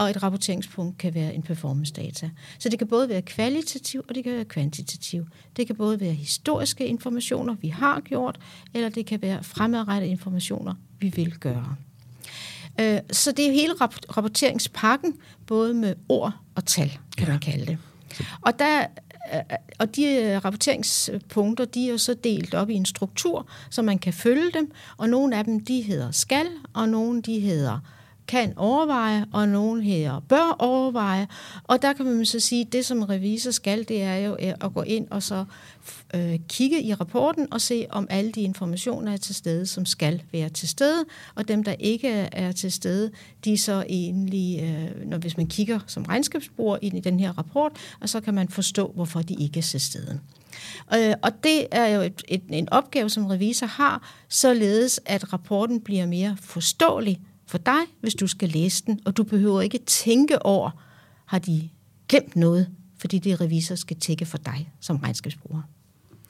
[0.00, 2.30] og et rapporteringspunkt kan være en performance data.
[2.58, 5.26] Så det kan både være kvalitativ, og det kan være kvantitativ.
[5.56, 8.38] Det kan både være historiske informationer, vi har gjort,
[8.74, 11.76] eller det kan være fremadrettede informationer, vi vil gøre.
[12.80, 13.74] Øh, så det er hele
[14.16, 15.14] rapporteringspakken,
[15.46, 17.32] både med ord og tal, kan ja.
[17.32, 17.78] man kalde det.
[18.40, 18.86] Og der
[19.34, 19.40] øh,
[19.78, 23.98] og de øh, rapporteringspunkter, de er jo så delt op i en struktur, så man
[23.98, 27.78] kan følge dem, og nogle af dem, de hedder skal, og nogle de hedder
[28.30, 31.28] kan overveje, og nogen her bør overveje.
[31.64, 34.54] Og der kan man så sige, at det som revisor skal, det er jo øh,
[34.60, 35.44] at gå ind og så
[36.14, 40.22] øh, kigge i rapporten og se, om alle de informationer er til stede, som skal
[40.32, 41.04] være til stede.
[41.34, 43.10] Og dem, der ikke er til stede,
[43.44, 47.38] de er så egentlig, øh, når hvis man kigger som regnskabsbruger ind i den her
[47.38, 50.20] rapport, og så kan man forstå, hvorfor de ikke er til stede.
[50.94, 55.80] Øh, og det er jo et, et, en opgave, som revisor har, således at rapporten
[55.80, 60.42] bliver mere forståelig for dig, hvis du skal læse den, og du behøver ikke tænke
[60.42, 60.70] over,
[61.26, 61.68] har de
[62.08, 65.62] glemt noget, fordi det revisor skal tjekke for dig som regnskabsbruger.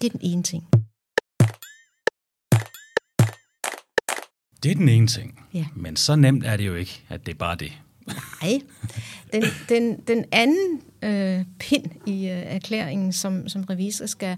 [0.00, 0.64] Det er den ene ting.
[4.62, 5.40] Det er den ene ting.
[5.54, 5.66] Ja.
[5.76, 7.72] Men så nemt er det jo ikke, at det er bare det.
[8.06, 8.60] Nej.
[9.32, 14.36] Den, den, den anden øh, pind i øh, erklæringen, som, som revisor skal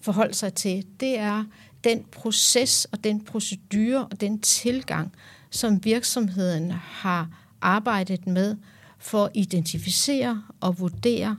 [0.00, 1.44] forholde sig til, det er
[1.84, 5.12] den proces og den procedure og den tilgang,
[5.52, 7.28] som virksomheden har
[7.60, 8.56] arbejdet med
[8.98, 11.36] for at identificere og vurdere,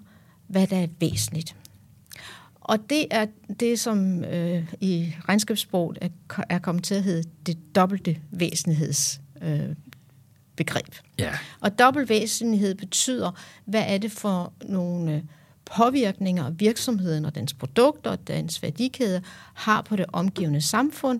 [0.47, 1.56] hvad der er væsentligt.
[2.56, 3.26] Og det er
[3.60, 6.10] det, som øh, i regnskabssproget er,
[6.49, 9.76] er kommet til at hedde det dobbelte væsentligheds øh.
[11.19, 11.32] Ja.
[11.60, 13.32] Og dobbelt væsentlighed betyder,
[13.65, 15.21] hvad er det for nogle øh,
[15.65, 19.21] påvirkninger virksomheden og dens produkter og dens værdikæde
[19.54, 21.19] har på det omgivende samfund,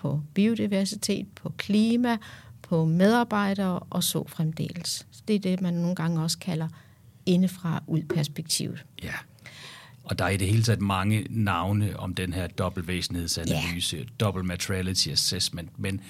[0.00, 2.16] på biodiversitet, på klima,
[2.62, 5.06] på medarbejdere og så fremdeles.
[5.28, 6.68] Det er det, man nogle gange også kalder
[7.26, 8.84] indefra ud perspektivet.
[9.02, 9.14] Ja.
[10.04, 14.08] Og der er i det hele taget mange navne om den her dobbeltvæsenhedsanalyse, yeah.
[14.20, 16.00] double materiality assessment, men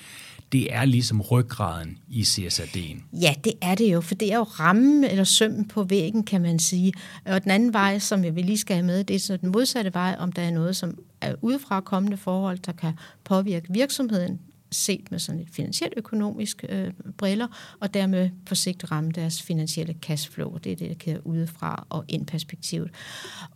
[0.52, 3.02] det er ligesom ryggraden i CSRD'en.
[3.20, 6.42] Ja, det er det jo, for det er jo rammen eller sømmen på væggen, kan
[6.42, 6.92] man sige.
[7.24, 9.50] Og den anden vej, som jeg vil lige skal have med, det er så den
[9.50, 12.92] modsatte vej, om der er noget, som er udefra kommende forhold, der kan
[13.24, 14.40] påvirke virksomheden
[14.72, 19.94] set med sådan et finansielt økonomisk øh, briller, og dermed på sigt ramme deres finansielle
[20.02, 20.56] cashflow.
[20.56, 22.90] Det er det, der kan udefra og ind perspektivet.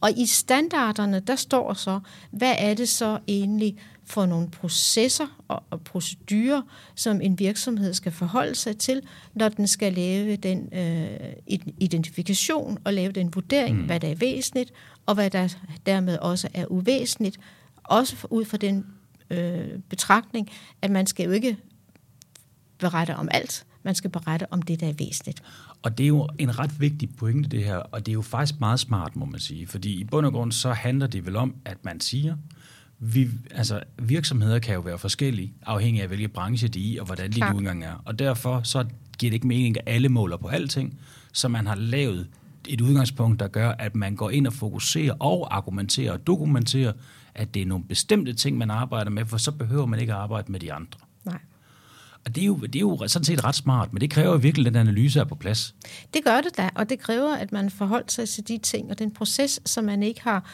[0.00, 2.00] Og i standarderne, der står så,
[2.30, 6.62] hvad er det så egentlig for nogle processer og, og procedurer,
[6.94, 9.02] som en virksomhed skal forholde sig til,
[9.34, 13.86] når den skal lave den øh, identifikation og lave den vurdering, mm.
[13.86, 14.72] hvad der er væsentligt,
[15.06, 15.48] og hvad der
[15.86, 17.40] dermed også er uvæsentligt,
[17.84, 18.86] også ud fra den
[19.30, 20.50] øh, betragtning,
[20.82, 21.56] at man skal jo ikke
[22.78, 25.42] berette om alt, man skal berette om det, der er væsentligt.
[25.82, 28.60] Og det er jo en ret vigtig pointe, det her, og det er jo faktisk
[28.60, 31.54] meget smart, må man sige, fordi i bund og grund så handler det vel om,
[31.64, 32.36] at man siger,
[32.98, 37.06] vi, altså, virksomheder kan jo være forskellige, afhængig af hvilke branche de er i, og
[37.06, 38.02] hvordan de nu engang er.
[38.04, 38.84] Og derfor så
[39.18, 40.98] giver det ikke mening, at alle måler på alting,
[41.32, 42.28] så man har lavet
[42.68, 46.92] et udgangspunkt, der gør, at man går ind og fokuserer og argumenterer og dokumenterer,
[47.34, 50.18] at det er nogle bestemte ting, man arbejder med, for så behøver man ikke at
[50.18, 51.00] arbejde med de andre.
[51.24, 51.38] Nej.
[52.24, 54.66] Og det er, jo, det er jo sådan set ret smart, men det kræver virkelig,
[54.66, 55.74] at den analyse er på plads.
[56.14, 58.98] Det gør det da, og det kræver, at man forholder sig til de ting og
[58.98, 60.50] den proces, som man ikke har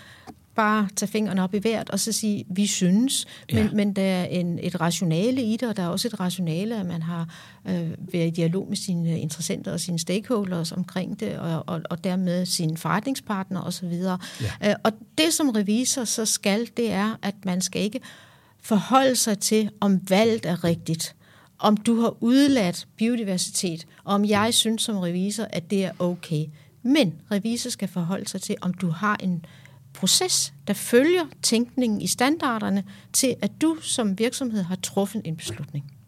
[0.61, 3.71] bare tage fingrene op i hvert og så sige, vi synes, men, ja.
[3.73, 6.87] men der er en, et rationale i det, og der er også et rationale, at
[6.87, 7.29] man har
[7.69, 12.05] øh, været i dialog med sine interessenter og sine stakeholders omkring det, og, og, og
[12.05, 13.93] dermed sine forretningspartnere osv.
[13.93, 14.71] Ja.
[14.71, 18.01] Øh, og det, som revisor så skal, det er, at man skal ikke
[18.63, 21.15] forholde sig til, om valget er rigtigt,
[21.59, 26.47] om du har udladt biodiversitet, og om jeg synes som revisor, at det er okay.
[26.83, 29.45] Men revisor skal forholde sig til, om du har en
[29.95, 36.00] proces, der følger tænkningen i standarderne til, at du som virksomhed har truffet en beslutning.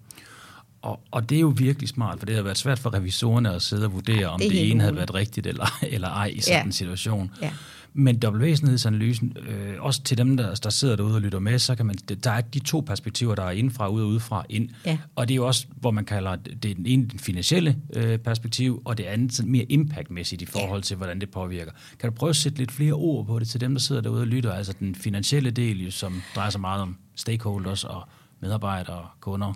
[0.83, 3.63] Og, og det er jo virkelig smart, for det har været svært for revisorerne at
[3.63, 6.59] sidde og vurdere, om det, det ene havde været rigtigt eller, eller ej i sådan
[6.59, 6.65] ja.
[6.65, 7.31] en situation.
[7.43, 7.51] Ja.
[7.95, 11.87] Men dobbeltvæsenhedsanalysen, øh, også til dem, der, der sidder derude og lytter med, så kan
[11.87, 14.69] man, der er de to perspektiver, der er indfra, ud og udefra, ind.
[14.87, 14.99] Ja.
[15.17, 18.83] Og det er jo også, hvor man kalder det, den ene den finansielle øh, perspektiv,
[18.85, 20.85] og det andet mere impactmæssigt i forhold ja.
[20.85, 21.73] til, hvordan det påvirker.
[21.99, 24.21] Kan du prøve at sætte lidt flere ord på det til dem, der sidder derude
[24.21, 24.53] og lytter?
[24.53, 28.09] Altså den finansielle del, som drejer sig meget om stakeholders og
[28.41, 29.53] medarbejdere og kunder.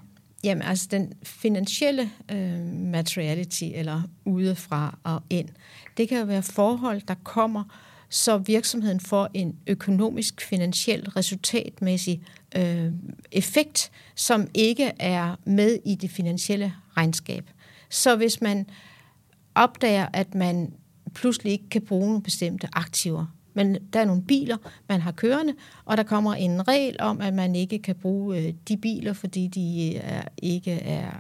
[0.46, 5.48] Jamen altså den finansielle øh, materiality, eller udefra og ind,
[5.96, 7.64] det kan jo være forhold, der kommer
[8.08, 12.22] så virksomheden får en økonomisk, finansiel, resultatmæssig
[12.56, 12.92] øh,
[13.32, 17.50] effekt, som ikke er med i det finansielle regnskab.
[17.90, 18.66] Så hvis man
[19.54, 20.72] opdager, at man
[21.14, 24.56] pludselig ikke kan bruge nogle bestemte aktiver, men der er nogle biler,
[24.88, 28.52] man har kørende, og der kommer en regel om, at man ikke kan bruge øh,
[28.68, 31.10] de biler, fordi de er, ikke er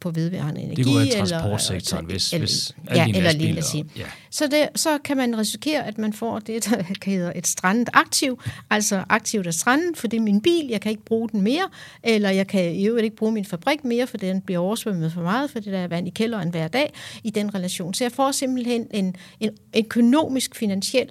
[0.00, 0.82] på vedværende energi.
[0.82, 3.84] Det kunne være transportsektoren, eller, hvis, eller, hvis ja, eller lige sige.
[3.96, 4.04] Ja.
[4.30, 8.42] Så, det, så kan man risikere, at man får det, der hedder et strandet aktiv,
[8.70, 11.68] altså aktivt er strandet, for det er min bil, jeg kan ikke bruge den mere,
[12.02, 15.22] eller jeg kan i øvrigt ikke bruge min fabrik mere, for den bliver oversvømmet for
[15.22, 16.92] meget, for det der er vand i kælderen hver dag
[17.24, 17.94] i den relation.
[17.94, 21.10] Så jeg får simpelthen en, en økonomisk, finansiel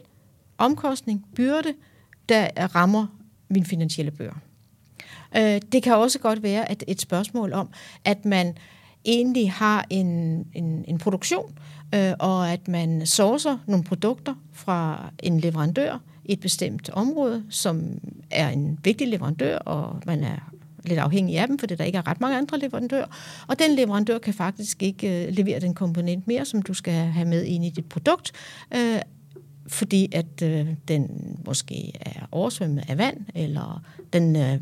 [0.57, 1.73] omkostning, byrde,
[2.29, 3.07] der rammer
[3.49, 4.35] min finansielle bøger.
[5.37, 7.69] Øh, det kan også godt være at et spørgsmål om,
[8.05, 8.57] at man
[9.05, 10.07] egentlig har en,
[10.53, 11.57] en, en produktion,
[11.95, 17.99] øh, og at man sourcer nogle produkter fra en leverandør i et bestemt område, som
[18.31, 20.51] er en vigtig leverandør, og man er
[20.83, 23.05] lidt afhængig af dem, fordi der ikke er ret mange andre leverandører.
[23.47, 27.27] Og den leverandør kan faktisk ikke øh, levere den komponent mere, som du skal have
[27.27, 28.31] med ind i dit produkt,
[28.75, 28.99] øh,
[29.67, 31.10] fordi at øh, den
[31.45, 34.60] måske er oversvømmet af vand, eller den øh,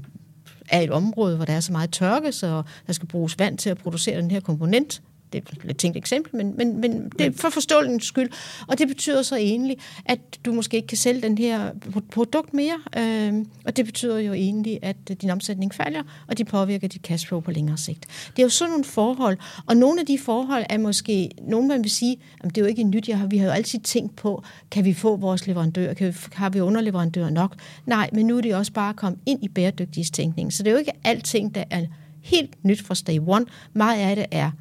[0.69, 3.69] er et område, hvor der er så meget tørke, så der skal bruges vand til
[3.69, 5.01] at producere den her komponent,
[5.33, 8.29] det er et tænkt eksempel, men, men, men det er for forståelsens skyld.
[8.67, 11.71] Og det betyder så egentlig, at du måske ikke kan sælge den her
[12.11, 16.87] produkt mere, øh, og det betyder jo egentlig, at din omsætning falder, og det påvirker
[16.87, 18.05] dit cashflow på længere sigt.
[18.35, 21.83] Det er jo sådan nogle forhold, og nogle af de forhold er måske, nogen man
[21.83, 24.15] vil sige, at det er jo ikke nyt, jeg har, vi har jo altid tænkt
[24.15, 27.55] på, kan vi få vores leverandør, kan vi, har vi underleverandør nok?
[27.85, 30.79] Nej, men nu er det også bare kommet ind i bæredygtighetstænkning, så det er jo
[30.79, 31.85] ikke alting, der er
[32.23, 33.45] helt nyt fra day one.
[33.73, 34.51] Meget af det er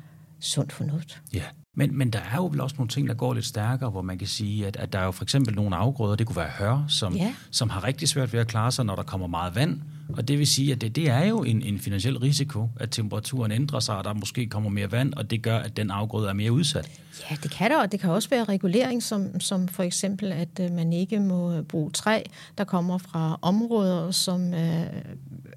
[0.42, 1.22] sund fornuft.
[1.34, 1.42] Ja,
[1.76, 4.18] men, men der er jo vel også nogle ting, der går lidt stærkere, hvor man
[4.18, 6.84] kan sige, at, at der er jo for eksempel nogle afgrøder, det kunne være hør,
[6.88, 7.34] som, ja.
[7.50, 9.80] som har rigtig svært ved at klare sig, når der kommer meget vand.
[10.08, 13.52] Og det vil sige, at det, det er jo en, en finansiel risiko, at temperaturen
[13.52, 16.32] ændrer sig, og der måske kommer mere vand, og det gør, at den afgrøde er
[16.32, 16.90] mere udsat.
[17.30, 20.60] Ja, det kan der, og det kan også være regulering, som, som for eksempel, at
[20.60, 22.22] øh, man ikke må bruge træ,
[22.58, 24.86] der kommer fra områder, som øh,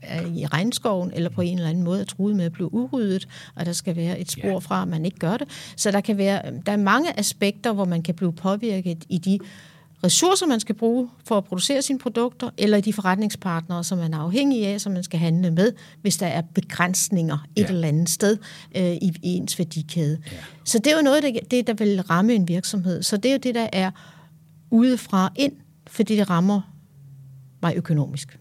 [0.08, 3.28] er i regnskoven, eller på en eller anden måde er truet med at blive udryddet,
[3.56, 5.48] og der skal være et spor fra, at man ikke gør det.
[5.78, 9.40] Så der kan være, der er mange aspekter, hvor man kan blive påvirket i de
[10.04, 14.18] ressourcer, man skal bruge for at producere sine produkter, eller de forretningspartnere, som man er
[14.18, 17.68] afhængig af, som man skal handle med, hvis der er begrænsninger et ja.
[17.68, 18.38] eller andet sted
[18.76, 20.18] øh, i, i ens værdikæde.
[20.32, 20.38] Ja.
[20.66, 23.04] Så det er jo noget, der, det, der vil ramme en virksomhed.
[23.04, 23.92] Så det er jo det, der er
[24.72, 25.54] udefra ind,
[25.88, 26.62] fordi det rammer
[27.62, 28.38] mig økonomisk.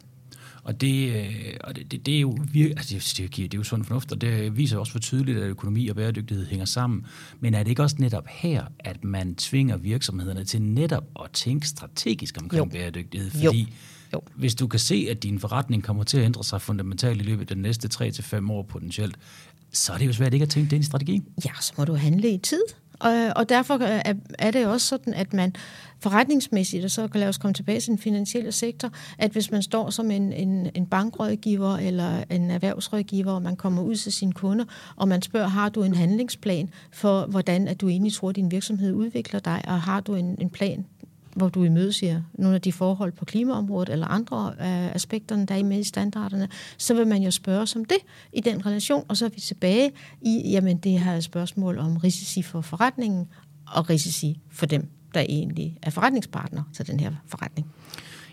[0.64, 3.59] Og det, øh, og det, det, det er jo vir- altså det, det, det er
[3.59, 7.07] jo sund fornuft, og det viser også for tydeligt, at økonomi og bæredygtighed hænger sammen.
[7.40, 11.68] Men er det ikke også netop her, at man tvinger virksomhederne til netop at tænke
[11.68, 12.79] strategisk omkring jo.
[12.79, 13.31] bæredygtighed?
[13.31, 13.66] Fordi jo.
[14.12, 14.20] Jo.
[14.35, 17.50] hvis du kan se, at din forretning kommer til at ændre sig fundamentalt i løbet
[17.50, 19.16] af de næste 3-5 år potentielt,
[19.72, 21.24] så er det jo svært ikke at tænke det ind i strategien.
[21.44, 22.62] Ja, så må du handle i tid.
[22.98, 25.55] Og, og derfor er, er det også sådan, at man
[26.04, 29.62] forretningsmæssigt, og så kan lade os komme tilbage til den finansielle sektor, at hvis man
[29.62, 34.32] står som en, en, en bankrådgiver eller en erhvervsrådgiver, og man kommer ud til sine
[34.32, 34.64] kunder,
[34.96, 38.50] og man spørger, har du en handlingsplan for, hvordan at du egentlig tror, at din
[38.50, 40.84] virksomhed udvikler dig, og har du en, en plan
[41.34, 45.64] hvor du imødeser nogle af de forhold på klimaområdet eller andre øh, aspekter, der er
[45.64, 47.98] med i standarderne, så vil man jo spørge som det
[48.32, 52.42] i den relation, og så er vi tilbage i, jamen det her spørgsmål om risici
[52.42, 53.28] for forretningen
[53.66, 57.66] og risici for dem, der egentlig er forretningspartner til den her forretning.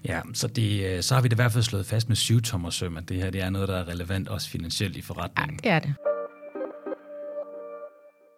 [0.06, 2.42] Ja, så, det, øh, så har vi det i hvert fald slået fast med syv
[2.42, 5.60] tommer søm, at det her det er noget, der er relevant også finansielt i forretningen.
[5.64, 5.94] Ja, det er det.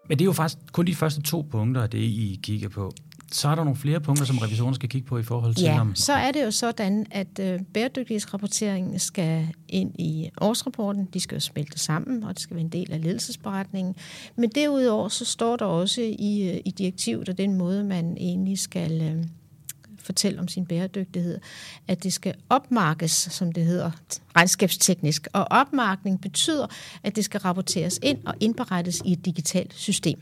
[0.10, 2.92] Men det er jo faktisk kun de første to punkter, det I kigger på.
[3.34, 5.74] Så er der nogle flere punkter, som revisionen skal kigge på i forhold til ja,
[5.74, 5.96] ham.
[5.96, 11.06] så er det jo sådan, at øh, bæredygtighedsrapporteringen skal ind i årsrapporten.
[11.14, 13.96] De skal jo smelte sammen, og det skal være en del af ledelsesberetningen.
[14.36, 18.60] Men derudover så står der også i, øh, i direktivet, og den måde, man egentlig
[18.60, 19.02] skal...
[19.02, 19.24] Øh,
[20.04, 21.40] fortælle om sin bæredygtighed,
[21.88, 23.92] at det skal opmarkes, som det hedder
[24.36, 25.28] regnskabsteknisk.
[25.34, 26.68] Og opmarkning betyder,
[27.04, 30.20] at det skal rapporteres ind og indberettes i et digitalt system.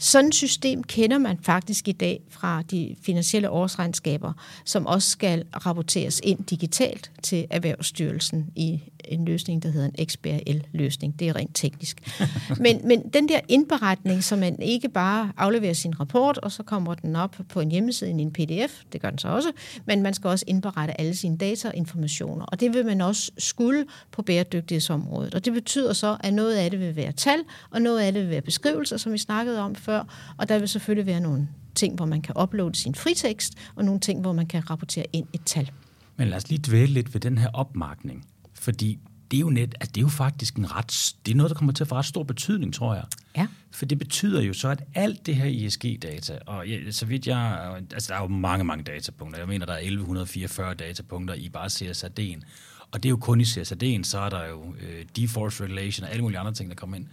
[0.00, 4.32] Sådan et system kender man faktisk i dag fra de finansielle årsregnskaber,
[4.64, 11.18] som også skal rapporteres ind digitalt til Erhvervsstyrelsen i en løsning, der hedder en XBRL-løsning.
[11.18, 12.20] Det er rent teknisk.
[12.60, 16.94] Men, men den der indberetning, som man ikke bare afleverer sin rapport, og så kommer
[16.94, 19.52] den op på en hjemmeside i en pdf, det gør den så også,
[19.84, 22.44] men man skal også indberette alle sine data og informationer.
[22.44, 25.34] Og det vil man også skulle på bæredygtighedsområdet.
[25.34, 27.38] Og det betyder så, at noget af det vil være tal,
[27.70, 29.89] og noget af det vil være beskrivelser, som vi snakkede om før,
[30.36, 34.00] og der vil selvfølgelig være nogle ting, hvor man kan uploade sin fritekst, og nogle
[34.00, 35.70] ting, hvor man kan rapportere ind et tal.
[36.16, 38.26] Men lad os lige dvæle lidt ved den her opmarkning.
[38.54, 38.98] Fordi
[39.30, 41.56] det er jo net, at det er jo faktisk en ret, det er noget, der
[41.56, 43.04] kommer til at få ret stor betydning, tror jeg.
[43.36, 43.46] Ja.
[43.70, 47.72] For det betyder jo så, at alt det her ISG-data, og ja, så vidt jeg,
[47.92, 49.38] altså der er jo mange, mange datapunkter.
[49.38, 52.42] Jeg mener, der er 1144 datapunkter i bare CSRD'en.
[52.90, 56.10] Og det er jo kun i CSRD'en, så er der jo øh, default regulation og
[56.10, 57.06] alle mulige andre ting, der kommer ind.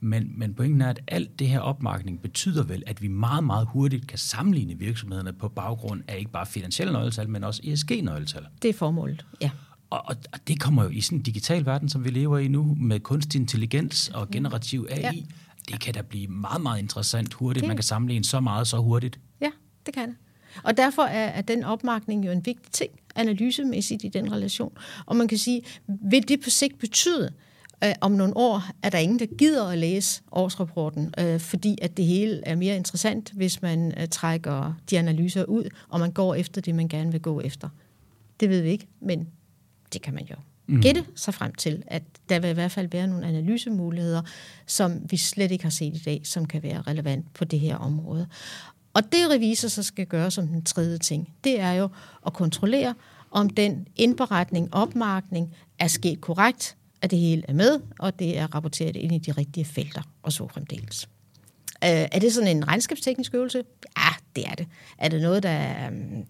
[0.00, 3.68] Men, men pointen er, at alt det her opmarkning betyder vel, at vi meget, meget
[3.72, 8.46] hurtigt kan sammenligne virksomhederne på baggrund af ikke bare finansielle nøgletal, men også ESG-nøgletal.
[8.62, 9.50] Det er formålet, ja.
[9.90, 12.48] Og, og, og det kommer jo i sådan en digital verden, som vi lever i
[12.48, 15.00] nu, med kunstig intelligens og generativ AI.
[15.00, 15.12] Ja.
[15.68, 17.62] Det kan da blive meget, meget interessant hurtigt.
[17.62, 17.68] Det.
[17.68, 19.20] Man kan sammenligne så meget så hurtigt.
[19.40, 19.50] Ja,
[19.86, 20.16] det kan det.
[20.62, 24.72] Og derfor er, er den opmarkning jo en vigtig ting, analysemæssigt i den relation.
[25.06, 25.62] Og man kan sige,
[26.10, 27.32] vil det på sigt betyde,
[27.80, 31.96] at om nogle år er der ingen, der gider at læse årsrapporten, øh, fordi at
[31.96, 36.34] det hele er mere interessant, hvis man øh, trækker de analyser ud, og man går
[36.34, 37.68] efter det, man gerne vil gå efter.
[38.40, 39.28] Det ved vi ikke, men
[39.92, 40.34] det kan man jo
[40.66, 40.82] mm.
[40.82, 44.22] gætte sig frem til, at der vil i hvert fald være nogle analysemuligheder,
[44.66, 47.76] som vi slet ikke har set i dag, som kan være relevant på det her
[47.76, 48.26] område.
[48.92, 51.88] Og det revisor så skal gøre som den tredje ting, det er jo
[52.26, 52.94] at kontrollere,
[53.30, 58.54] om den indberetning, opmarkning er sket korrekt, at det hele er med, og det er
[58.54, 61.08] rapporteret ind i de rigtige felter, og så fremdeles.
[61.84, 63.62] Øh, er det sådan en regnskabsteknisk øvelse?
[63.98, 64.66] Ja, det er det.
[64.98, 66.24] Er det noget, der, um,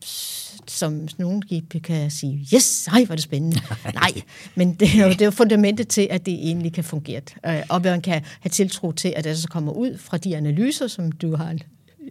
[0.66, 1.42] som nogen
[1.84, 3.60] kan sige, yes, ej, hvor er det spændende.
[3.94, 4.22] Nej,
[4.54, 7.20] men det er, jo, det er jo fundamentet til, at det egentlig kan fungere.
[7.46, 10.86] Øh, og man kan have tiltro til, at det så kommer ud fra de analyser,
[10.86, 11.56] som du har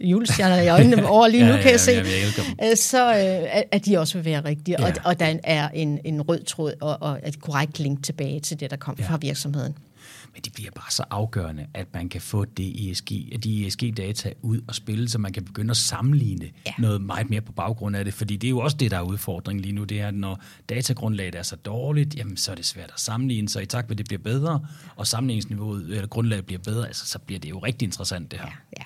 [0.01, 3.85] julestjerner i øjnene over lige nu, ja, kan jeg se, ja, øh, så øh, at
[3.85, 4.75] de også vil være rigtige.
[4.79, 4.87] Ja.
[4.87, 8.59] Og, og der er en, en rød tråd og, og et korrekt link tilbage til
[8.59, 9.07] det, der kom ja.
[9.09, 9.75] fra virksomheden.
[10.37, 13.11] Men det bliver bare så afgørende, at man kan få det ESG,
[13.43, 16.71] de ESG-data ud og spille, så man kan begynde at sammenligne ja.
[16.79, 18.13] noget meget mere på baggrund af det.
[18.13, 19.83] Fordi det er jo også det, der er udfordringen lige nu.
[19.83, 23.49] Det er, at når datagrundlaget er så dårligt, jamen, så er det svært at sammenligne.
[23.49, 27.05] Så i takt med, at det bliver bedre, og sammenligningsniveauet, eller grundlaget bliver bedre, altså,
[27.05, 28.47] så bliver det jo rigtig interessant, det her.
[28.47, 28.83] Ja, ja.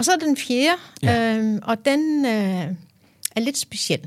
[0.00, 1.38] Og så er den fjerde, ja.
[1.38, 2.74] øh, og den øh,
[3.36, 4.00] er lidt speciel.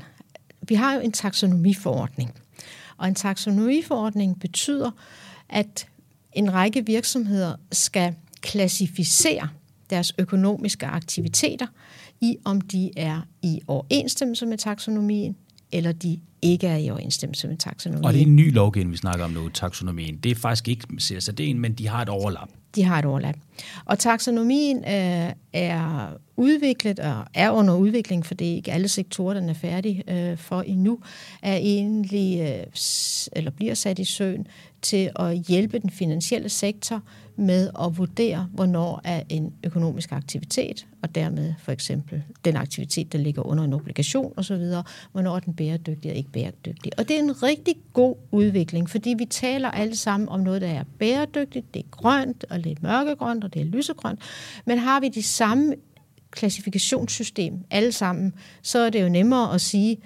[0.68, 2.30] Vi har jo en taksonomiforordning,
[2.96, 4.90] og en taksonomiforordning betyder,
[5.48, 5.86] at
[6.32, 9.48] en række virksomheder skal klassificere
[9.90, 11.66] deres økonomiske aktiviteter
[12.20, 15.36] i, om de er i overensstemmelse med taksonomien,
[15.72, 18.04] eller de ikke er i overensstemmelse med taksonomien.
[18.04, 20.16] Og det er en ny lovgivning, vi snakker om nu, taksonomien.
[20.16, 22.48] Det er faktisk ikke CSRD'en, men de har et overlap.
[22.74, 23.36] De har et overlap.
[23.84, 29.34] Og taksonomien øh, er udviklet og er under udvikling, for det er ikke alle sektorer,
[29.34, 30.98] den er færdig øh, for endnu,
[31.42, 32.66] er egentlig, øh,
[33.32, 34.46] eller bliver sat i søen
[34.84, 37.02] til at hjælpe den finansielle sektor
[37.36, 43.18] med at vurdere, hvornår er en økonomisk aktivitet, og dermed for eksempel den aktivitet, der
[43.18, 44.62] ligger under en obligation osv.,
[45.12, 46.92] hvornår er den bæredygtig og ikke bæredygtig.
[46.98, 50.68] Og det er en rigtig god udvikling, fordi vi taler alle sammen om noget, der
[50.68, 54.20] er bæredygtigt, det er grønt, og lidt mørkegrønt, og det er lysegrønt,
[54.64, 55.74] men har vi de samme
[56.30, 59.98] klassifikationssystem alle sammen, så er det jo nemmere at sige,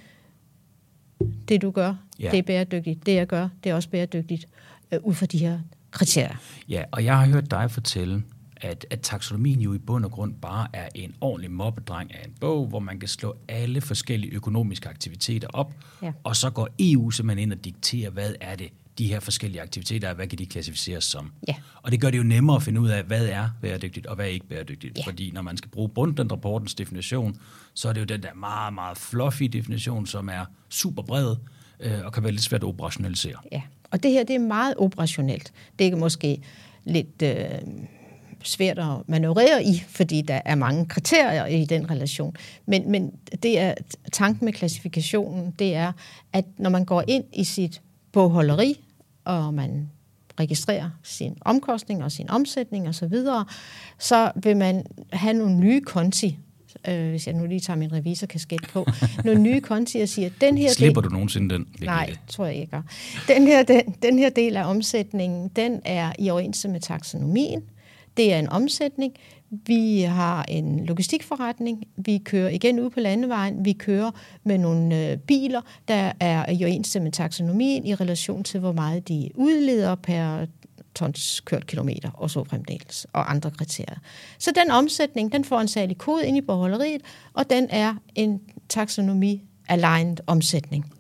[1.48, 2.30] det du gør, ja.
[2.30, 4.48] det er bæredygtigt, det jeg gør, det er også bæredygtigt,
[4.93, 5.59] øh, ud fra de her
[5.91, 6.36] kriterier.
[6.68, 8.22] Ja, og jeg har hørt dig fortælle,
[8.57, 12.34] at, at taksonomien jo i bund og grund bare er en ordentlig mobbedreng af en
[12.41, 16.12] bog, hvor man kan slå alle forskellige økonomiske aktiviteter op, ja.
[16.24, 18.68] og så går EU simpelthen ind og dikterer, hvad er det,
[18.99, 21.32] de her forskellige aktiviteter, hvad kan de klassificeres som?
[21.49, 21.55] Ja.
[21.82, 24.26] Og det gør det jo nemmere at finde ud af, hvad er bæredygtigt og hvad
[24.26, 24.99] er ikke bæredygtigt.
[24.99, 25.03] Ja.
[25.07, 27.36] Fordi når man skal bruge Brundtland-rapportens definition,
[27.74, 31.36] så er det jo den der meget, meget fluffy definition, som er super bred
[31.80, 33.36] øh, og kan være lidt svært at operationalisere.
[33.53, 35.53] Ja, og det her det er meget operationelt.
[35.78, 36.43] Det er måske
[36.84, 37.22] lidt...
[37.22, 37.51] Øh
[38.43, 42.36] svært at manøvrere i, fordi der er mange kriterier i den relation.
[42.66, 43.12] Men, men
[43.43, 43.74] det er
[44.12, 45.93] tanken med klassifikationen, det er,
[46.32, 47.82] at når man går ind i sit
[48.12, 48.84] bogholderi,
[49.24, 49.91] og man
[50.41, 53.45] registrerer sin omkostning og sin omsætning osv., så, videre,
[53.99, 56.39] så vil man have nogle nye konti,
[56.88, 58.86] øh, hvis jeg nu lige tager min revisorkasket på,
[59.24, 61.66] nogle nye konti og siger, den her Slipper del, du nogensinde den?
[61.82, 62.82] Nej, det tror jeg ikke.
[63.28, 67.62] Den her, den, den her del af omsætningen, den er i overensstemmelse med taksonomien.
[68.16, 69.12] Det er en omsætning.
[69.50, 71.84] Vi har en logistikforretning.
[71.96, 73.64] Vi kører igen ud på landevejen.
[73.64, 74.10] Vi kører
[74.44, 79.08] med nogle øh, biler, der er i overensstemmelse med taksonomien i relation til, hvor meget
[79.08, 80.46] de udleder per
[80.99, 83.99] tons kørt kilometer og så fremdeles, og andre kriterier.
[84.38, 88.40] Så den omsætning, den får en særlig kode ind i beholderiet, og den er en
[88.68, 90.92] taxonomi-aligned omsætning.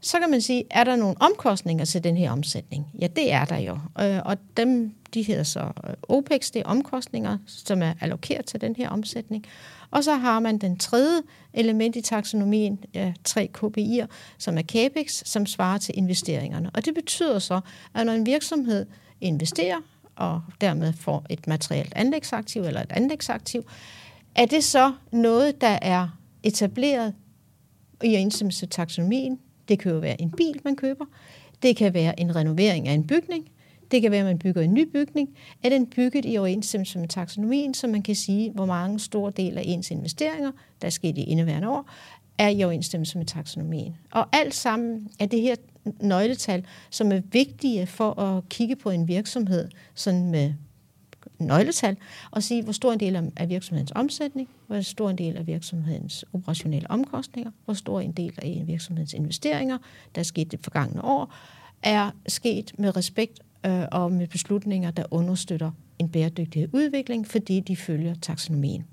[0.00, 2.86] Så kan man sige, er der nogle omkostninger til den her omsætning?
[3.00, 3.78] Ja, det er der jo.
[4.00, 8.60] Øh, og dem, de hedder så øh, OPEX, det er omkostninger, som er allokeret til
[8.60, 9.44] den her omsætning.
[9.90, 14.06] Og så har man den tredje element i taksonomien, ja, tre KPI'er,
[14.38, 16.70] som er CAPEX, som svarer til investeringerne.
[16.74, 17.60] Og det betyder så,
[17.94, 18.86] at når en virksomhed
[19.20, 19.76] investerer
[20.16, 23.62] og dermed får et materielt anlægsaktiv eller et anlægsaktiv,
[24.34, 26.08] er det så noget, der er
[26.42, 27.14] etableret
[28.04, 29.38] i overensstemmelse med taksonomien?
[29.68, 31.04] Det kan jo være en bil, man køber.
[31.62, 33.50] Det kan være en renovering af en bygning.
[33.90, 35.28] Det kan være, at man bygger en ny bygning.
[35.62, 39.58] Er den bygget i overensstemmelse med taksonomien, så man kan sige, hvor mange store del
[39.58, 40.50] af ens investeringer,
[40.80, 41.90] der er sket i indeværende år,
[42.40, 43.96] er i overensstemmelse med taksonomien.
[44.12, 45.56] Og alt sammen er det her
[46.00, 50.52] nøgletal, som er vigtige for at kigge på en virksomhed sådan med
[51.38, 51.96] nøgletal
[52.30, 56.24] og sige, hvor stor en del af virksomhedens omsætning, hvor stor en del af virksomhedens
[56.32, 59.78] operationelle omkostninger, hvor stor en del af virksomhedens investeringer,
[60.14, 61.34] der er sket det forgangne år,
[61.82, 67.76] er sket med respekt øh, og med beslutninger, der understøtter en bæredygtig udvikling, fordi de
[67.76, 68.84] følger taksonomien.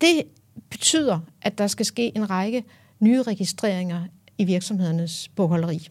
[0.00, 0.22] Det
[0.70, 2.64] betyder, at der skal ske en række
[3.00, 4.02] nye registreringer
[4.38, 5.88] i virksomhedernes bogholderi.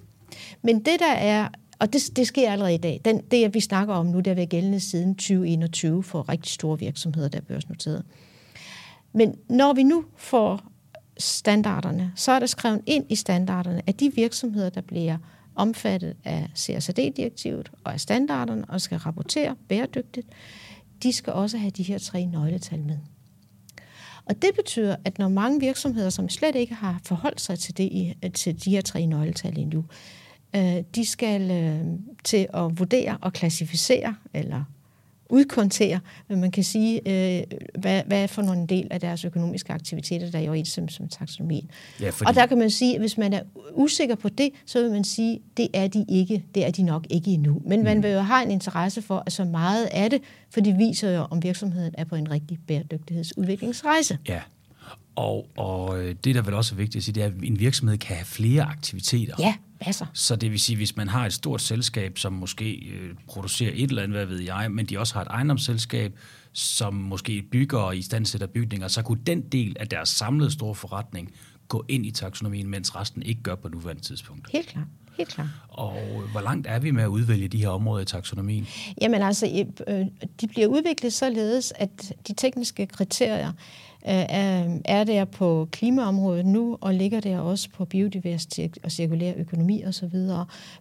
[0.62, 1.48] Men det der er,
[1.80, 4.36] og det, det sker allerede i dag, den, det vi snakker om nu, det har
[4.36, 8.04] været gældende siden 2021 for rigtig store virksomheder, der er børsnoteret.
[9.14, 10.62] Men når vi nu får
[11.18, 15.18] standarderne, så er der skrevet ind i standarderne, at de virksomheder, der bliver
[15.56, 20.28] omfattet af CSRD-direktivet og af standarderne og skal rapportere bæredygtigt,
[21.04, 22.98] de skal også have de her tre nøgletal med.
[24.30, 28.16] Og det betyder, at når mange virksomheder, som slet ikke har forholdt sig til, det,
[28.34, 29.86] til de her tre nøgletal endnu,
[30.56, 31.86] øh, de skal øh,
[32.24, 34.64] til at vurdere og klassificere eller
[35.30, 36.00] udkontere,
[36.30, 37.44] man kan sige, øh,
[37.80, 41.10] hvad, hvad er for nogle del af deres økonomiske aktiviteter, der er i overensstemmelse med
[41.10, 41.72] taksonomien.
[42.02, 42.28] Ja, fordi...
[42.28, 43.42] Og der kan man sige, at hvis man er
[43.74, 47.08] usikker på det, så vil man sige, det er de ikke, det er de nok
[47.10, 47.62] ikke endnu.
[47.66, 47.86] Men mm.
[47.86, 51.12] man vil jo have en interesse for, at så meget er det, for det viser
[51.12, 54.18] jo, om virksomheden er på en rigtig bæredygtighedsudviklingsrejse.
[54.28, 54.42] Ja,
[55.16, 57.60] og, og øh, det, der vel også er vigtigt at sige, det er, at en
[57.60, 59.36] virksomhed kan have flere aktiviteter.
[59.40, 59.54] Ja,
[59.86, 60.06] masser.
[60.14, 63.90] Så det vil sige, hvis man har et stort selskab, som måske øh, producerer et
[63.90, 66.18] eller andet, hvad ved jeg, men de også har et ejendomsselskab,
[66.54, 70.52] som måske bygger og i stand sætter bygninger, så kunne den del af deres samlede
[70.52, 71.32] store forretning
[71.68, 74.48] gå ind i taksonomien, mens resten ikke gør på nuværende tidspunkt.
[74.52, 74.88] Helt klart.
[75.18, 75.48] Helt klart.
[75.68, 75.94] Og
[76.32, 78.68] hvor langt er vi med at udvælge de her områder i taksonomien?
[79.02, 80.06] Jamen altså, øh,
[80.42, 83.54] de bliver udviklet således, at de tekniske kriterier øh,
[84.08, 89.34] Øh, øh, er der på klimaområdet nu, og ligger der også på biodiversitet og cirkulær
[89.38, 90.16] økonomi osv.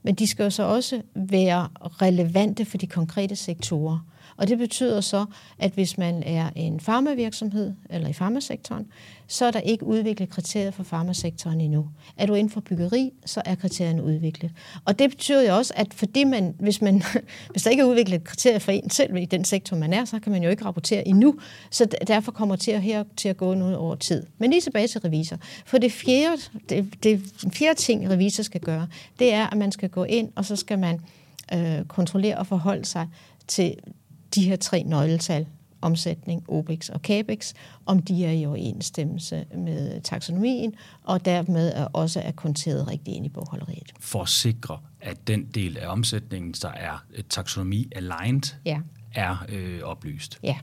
[0.02, 3.98] Men de skal jo så også være relevante for de konkrete sektorer.
[4.38, 5.24] Og det betyder så,
[5.58, 8.86] at hvis man er en farmavirksomhed eller i farmasektoren,
[9.26, 11.88] så er der ikke udviklet kriterier for farmasektoren endnu.
[12.16, 14.50] Er du inden for byggeri, så er kriterierne udviklet.
[14.84, 17.02] Og det betyder jo også, at fordi man, hvis, man,
[17.52, 20.18] hvis der ikke er udviklet kriterier for en selv i den sektor, man er, så
[20.18, 21.34] kan man jo ikke rapportere endnu.
[21.70, 24.26] Så derfor kommer til at, her, til at gå noget over tid.
[24.38, 25.36] Men lige tilbage til revisor.
[25.66, 27.22] For det fjerde, det, det
[27.52, 30.78] fjerde ting, revisor skal gøre, det er, at man skal gå ind, og så skal
[30.78, 31.00] man
[31.54, 33.08] øh, kontrollere og forholde sig
[33.46, 33.74] til
[34.34, 35.46] de her tre nøgletal,
[35.80, 37.54] omsætning, OPEX og CAPEX,
[37.86, 43.26] om de er i overensstemmelse med taksonomien, og dermed er også er konteret rigtigt ind
[43.26, 43.92] i bogholderiet.
[44.00, 48.80] For at sikre, at den del af omsætningen, der er taksonomi-aligned, ja.
[49.14, 50.38] er øh, oplyst.
[50.42, 50.56] Ja.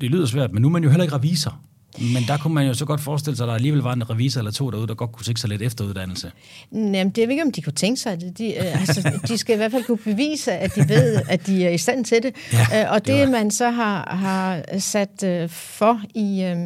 [0.00, 1.60] Det lyder svært, men nu er man jo heller ikke revisor.
[1.98, 4.40] Men der kunne man jo så godt forestille sig, at der alligevel var en revisor
[4.40, 6.32] eller to derude, der godt kunne tænke sig lidt efteruddannelse.
[6.72, 8.38] Jamen, det er ikke, om de kunne tænke sig det.
[8.38, 11.66] De, øh, altså, de skal i hvert fald kunne bevise, at de ved, at de
[11.66, 12.34] er i stand til det.
[12.52, 16.56] Ja, øh, og det, det man så har, har sat øh, for i øh,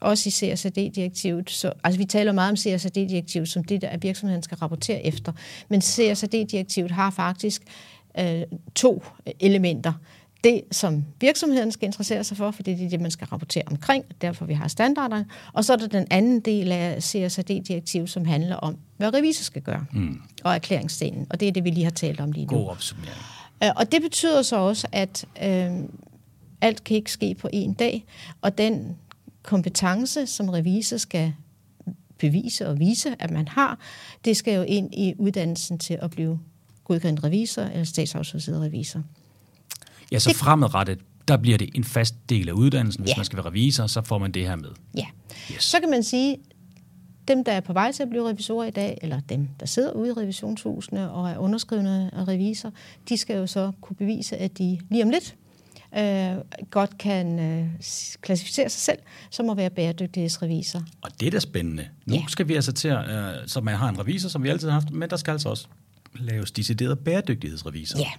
[0.00, 4.56] også i CSRD-direktivet, så, altså vi taler meget om CSRD-direktivet som det, der virksomheden skal
[4.56, 5.32] rapportere efter.
[5.68, 7.62] Men CSRD-direktivet har faktisk
[8.18, 8.42] øh,
[8.74, 9.04] to
[9.40, 9.92] elementer
[10.44, 14.04] det, som virksomheden skal interessere sig for, for det er det, man skal rapportere omkring,
[14.20, 15.26] derfor vi har standarderne.
[15.52, 19.62] Og så er der den anden del af CSRD-direktivet, som handler om, hvad revisor skal
[19.62, 20.20] gøre, mm.
[20.44, 21.26] og erklæringsdelen.
[21.30, 22.56] Og det er det, vi lige har talt om lige nu.
[22.56, 23.16] God opsummering.
[23.62, 25.70] Øh, og det betyder så også, at øh,
[26.60, 28.04] alt kan ikke ske på en dag,
[28.40, 28.96] og den
[29.42, 31.34] kompetence, som revisor skal
[32.18, 33.78] bevise og vise, at man har,
[34.24, 36.40] det skal jo ind i uddannelsen til at blive
[36.84, 39.02] godkendt revisor eller statsautoriseret revisor.
[40.12, 40.36] Ja, så det...
[40.36, 40.98] fremadrettet,
[41.28, 43.02] der bliver det en fast del af uddannelsen.
[43.02, 43.16] Hvis ja.
[43.16, 44.70] man skal være revisor, så får man det her med.
[44.96, 45.06] Ja.
[45.54, 45.64] Yes.
[45.64, 46.38] Så kan man sige,
[47.28, 49.92] dem, der er på vej til at blive revisorer i dag, eller dem, der sidder
[49.92, 52.72] ude i revisionshusene og er underskrivende af revisor,
[53.08, 55.36] de skal jo så kunne bevise, at de lige om lidt
[55.98, 56.36] øh,
[56.70, 57.66] godt kan øh,
[58.20, 58.98] klassificere sig selv
[59.30, 60.82] som at være bæredygtighedsrevisor.
[61.02, 61.88] Og det er da spændende.
[62.06, 62.22] Nu ja.
[62.28, 64.90] skal vi altså til, øh, så man har en revisor, som vi altid har haft,
[64.90, 65.66] men der skal altså også
[66.14, 67.98] laves decideret bæredygtighedsrevisor.
[67.98, 68.10] Ja,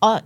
[0.00, 0.20] og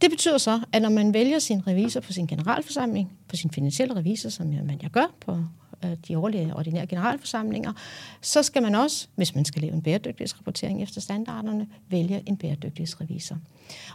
[0.00, 3.96] det betyder så, at når man vælger sin revisor på sin generalforsamling, på sin finansielle
[3.96, 5.38] revisor, som man jeg gør på
[5.84, 7.72] øh, de årlige ordinære generalforsamlinger,
[8.20, 13.38] så skal man også, hvis man skal lave en bæredygtighedsrapportering efter standarderne, vælge en bæredygtighedsrevisor.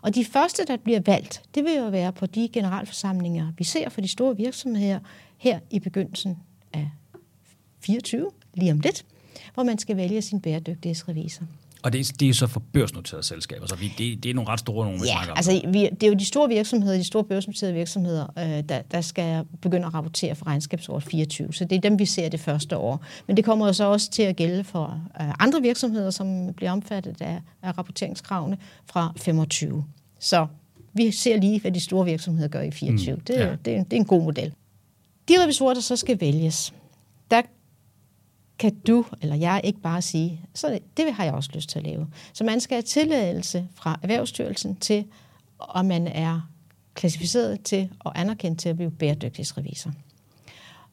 [0.01, 3.89] Og de første, der bliver valgt, det vil jo være på de generalforsamlinger, vi ser
[3.89, 4.99] for de store virksomheder
[5.37, 6.37] her i begyndelsen
[6.73, 6.89] af
[7.79, 9.05] 24, lige om lidt,
[9.53, 11.45] hvor man skal vælge sin bæredygtighedsrevisor.
[11.85, 14.49] Og det, er, det er så for børsnoterede selskaber, så vi, det, det er nogle
[14.49, 15.37] ret store nogle, vi ja, snakker om.
[15.37, 19.01] altså vi, det er jo de store virksomheder, de store børsnoterede virksomheder, øh, der, der
[19.01, 21.53] skal begynde at rapportere for regnskabsåret 24.
[21.53, 23.05] Så det er dem, vi ser det første år.
[23.27, 26.71] Men det kommer jo så også til at gælde for øh, andre virksomheder, som bliver
[26.71, 29.85] omfattet af, af rapporteringskravene fra 25.
[30.19, 30.47] Så
[30.93, 33.15] vi ser lige, hvad de store virksomheder gør i 24.
[33.15, 33.49] Mm, det, ja.
[33.49, 34.53] det, det, er en god model.
[35.29, 36.73] De revisorer, der så skal vælges,
[38.59, 41.85] kan du eller jeg ikke bare sige, så det har jeg også lyst til at
[41.85, 42.07] lave.
[42.33, 45.05] Så man skal have tilladelse fra Erhvervsstyrelsen til,
[45.59, 46.49] om man er
[46.93, 49.91] klassificeret til og anerkendt til at blive bæredygtighedsrevisor.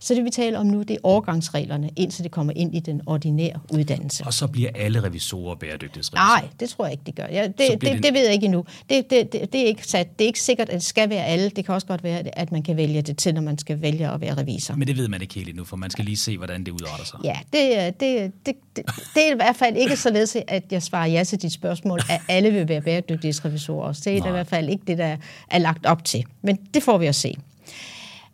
[0.03, 3.01] Så det vi taler om nu, det er overgangsreglerne, indtil det kommer ind i den
[3.07, 4.25] ordinære uddannelse.
[4.25, 6.41] Og så bliver alle revisorer bæredygtighedsrevisorer?
[6.41, 7.27] Nej, det tror jeg ikke, det gør.
[7.31, 8.65] Ja, det, det, det, det ved jeg ikke endnu.
[8.91, 10.19] Det, det, det, det, er ikke sat.
[10.19, 11.49] det er ikke sikkert, at det skal være alle.
[11.49, 14.09] Det kan også godt være, at man kan vælge det til, når man skal vælge
[14.09, 14.75] at være revisor.
[14.75, 17.05] Men det ved man ikke helt endnu, for man skal lige se, hvordan det udarter
[17.05, 17.19] sig.
[17.25, 21.07] Ja, det, det, det, det, det er i hvert fald ikke således, at jeg svarer
[21.07, 23.93] ja til dit spørgsmål, at alle vil være bæredygtighedsrevisorer.
[23.93, 25.17] Det er i hvert fald ikke det, der
[25.51, 26.25] er lagt op til.
[26.43, 27.37] Men det får vi at se.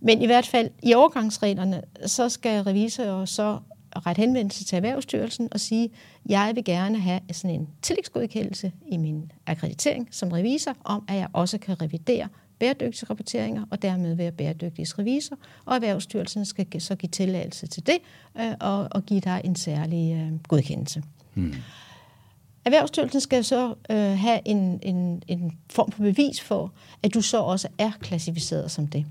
[0.00, 3.58] Men i hvert fald i overgangsreglerne, så skal revisorer så
[4.06, 5.90] rette henvendelse til Erhvervsstyrelsen og sige,
[6.28, 11.28] jeg vil gerne have sådan en tillægsgodkendelse i min akkreditering som revisor, om at jeg
[11.32, 12.28] også kan revidere
[12.58, 17.98] bæredygtighedsrapporteringer og dermed være bæredygtighedsrevisor, og Erhvervsstyrelsen skal så give tilladelse til det
[18.40, 21.02] øh, og, og give dig en særlig øh, godkendelse.
[21.34, 21.54] Hmm.
[22.64, 26.72] Erhvervsstyrelsen skal så øh, have en, en, en form for bevis for,
[27.02, 29.06] at du så også er klassificeret som det.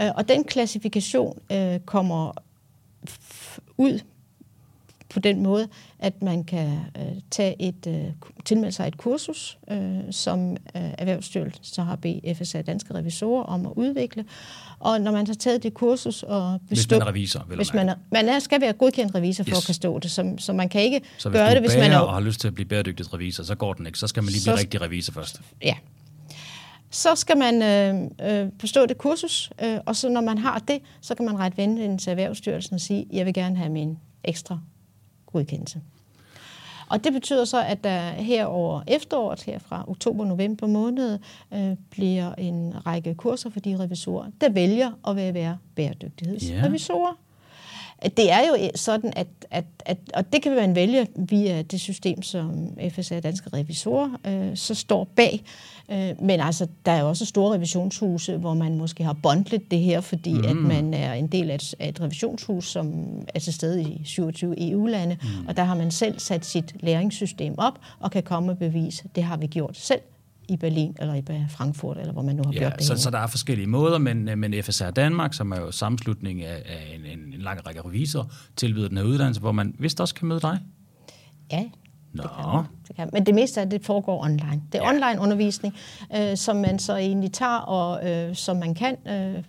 [0.00, 2.32] Øh, og den klassifikation øh, kommer
[3.76, 4.00] ud
[5.10, 8.04] på den måde, at man kan øh, tage et, øh,
[8.44, 13.66] tilmelde sig et kursus, øh, som øh, Erhvervsstyrelsen så har bedt FSA Danske Revisorer om
[13.66, 14.24] at udvikle.
[14.78, 17.74] Og når man har taget det kursus og bestå, Hvis man er revisor, vil hvis
[17.74, 19.58] man, er, man er, skal være godkendt revisor for yes.
[19.58, 21.98] at kan stå det, så, så man kan ikke så gøre det, hvis man er...
[21.98, 23.98] og har lyst til at blive bæredygtigt revisor, så går den ikke.
[23.98, 25.40] Så skal man lige blive så, rigtig revisor først.
[25.62, 25.74] Ja,
[26.90, 30.82] så skal man øh, øh, bestå det kursus, øh, og så når man har det,
[31.00, 34.58] så kan man rette vende til Erhvervsstyrelsen og sige, jeg vil gerne have min ekstra
[35.26, 35.80] godkendelse.
[36.88, 41.18] Og det betyder så, at der her over efteråret, her fra oktober-november måned,
[41.54, 47.12] øh, bliver en række kurser for de revisorer, der vælger at være bæredygtighedsrevisorer.
[47.12, 47.29] Yeah.
[48.02, 52.22] Det er jo sådan, at, at, at, og det kan man vælge via det system,
[52.22, 55.42] som FSA Danske Revisorer øh, så står bag.
[55.90, 59.78] Øh, men altså, der er jo også store revisionshuse, hvor man måske har bundlet det
[59.78, 60.44] her, fordi mm.
[60.44, 62.92] at man er en del af et, af et revisionshus, som
[63.34, 65.46] er til stede i 27 EU-lande, mm.
[65.48, 69.22] og der har man selv sat sit læringssystem op og kan komme og bevise, det
[69.22, 70.00] har vi gjort selv
[70.50, 73.10] i Berlin eller i Frankfurt, eller hvor man nu har ja, gjort det så, så
[73.10, 77.18] der er forskellige måder, men, men FSR Danmark, som er jo sammenslutning af, af en,
[77.18, 78.24] en, en lang række revisorer,
[78.56, 80.58] tilbyder den her uddannelse, hvor man vist også kan møde dig.
[81.52, 81.64] Ja,
[82.12, 82.22] Nå.
[82.22, 83.10] Det kan, det kan.
[83.12, 84.62] Men det meste af det foregår online.
[84.72, 84.88] Det er ja.
[84.88, 85.74] online undervisning,
[86.16, 89.44] øh, som man så egentlig tager, og øh, som man kan øh,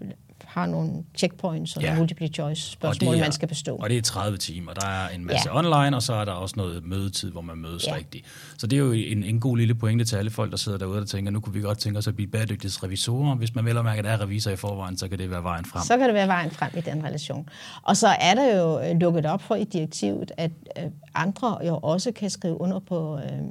[0.52, 1.95] har nogle checkpoints og ja.
[1.95, 3.76] multiple choice spørgsmål, er, man skal bestå.
[3.76, 4.74] Og det er 30 timer.
[4.74, 5.58] Der er en masse ja.
[5.58, 7.95] online, og så er der også noget mødetid, hvor man mødes ja.
[7.95, 8.26] rigtigt.
[8.58, 10.99] Så det er jo en, en god lille pointe til alle folk, der sidder derude
[10.99, 13.36] og tænker, nu kunne vi godt tænke os at blive bæredygtighedsrevisorer.
[13.36, 15.43] Hvis man vel og mærke, at der er revisor i forvejen, så kan det være
[15.43, 15.84] vejen frem.
[15.84, 17.49] Så kan det være vejen frem i den relation.
[17.84, 20.84] Og så er der jo øh, lukket op for i direktivet, at øh,
[21.16, 23.41] andre jo også kan skrive under på, øh,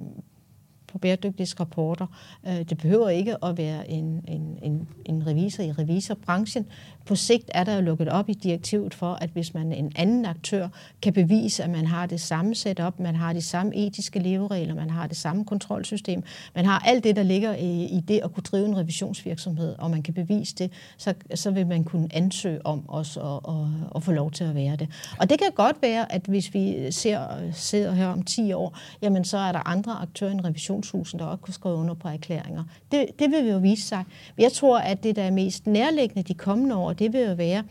[0.93, 2.07] på bæredygtighedsrapporter.
[2.47, 6.67] Øh, det behøver ikke at være en, en, en, en revisor i revisorbranchen.
[7.07, 10.27] På sigt er der jo lukket op i direktivet for, at hvis man en anden
[10.27, 10.69] aktør
[11.03, 14.91] kan bevise, at man har det samme setup, man har de samme etiske leveregler, man
[14.91, 16.23] har det samme kontrolsystem,
[16.55, 19.91] man har alt det, der ligger i, i det at kunne drive en revisionsvirksomhed, og
[19.91, 23.67] man kan bevise det, så, så vil man kunne ansøge om også at, at,
[23.97, 24.89] at få lov til at være det.
[25.19, 27.21] Og det kan godt være, at hvis vi ser,
[27.53, 30.45] sidder her om 10 år, jamen så er der andre aktører end
[30.81, 32.65] revisionshusen, der også kunne skrive under på erklæringer.
[32.93, 34.05] Det, det vil vi jo vise sig.
[34.39, 37.65] Jeg tror, at det, der er mest nærliggende de kommende år, det vil jo være,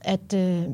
[0.00, 0.64] at øh,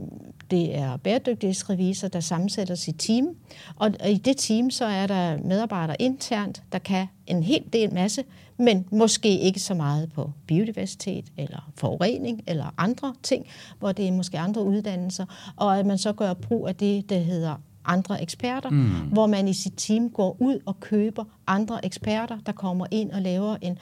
[0.50, 3.28] det er bæredygtighedsrevisor, der sammensætter sit team.
[3.76, 7.94] Og, og i det team, så er der medarbejdere internt, der kan en hel del
[7.94, 8.24] masse,
[8.56, 13.46] men måske ikke så meget på biodiversitet eller forurening eller andre ting,
[13.78, 15.26] hvor det er måske andre uddannelser.
[15.56, 18.90] Og at man så gør brug af det, der hedder andre eksperter, mm.
[19.12, 23.22] hvor man i sit team går ud og køber andre eksperter, der kommer ind og
[23.22, 23.78] laver en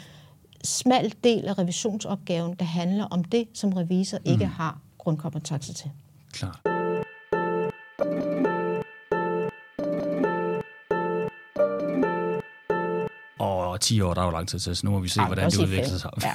[0.65, 4.33] smal del af revisionsopgaven, der handler om det, som revisor mm.
[4.33, 5.91] ikke har grundkompetence til.
[6.33, 6.61] Klar.
[13.39, 15.27] Og 10 år, der er jo lang tid til, så nu må vi se, Ej,
[15.27, 16.11] hvordan det udvikler sig.
[16.23, 16.33] Ja.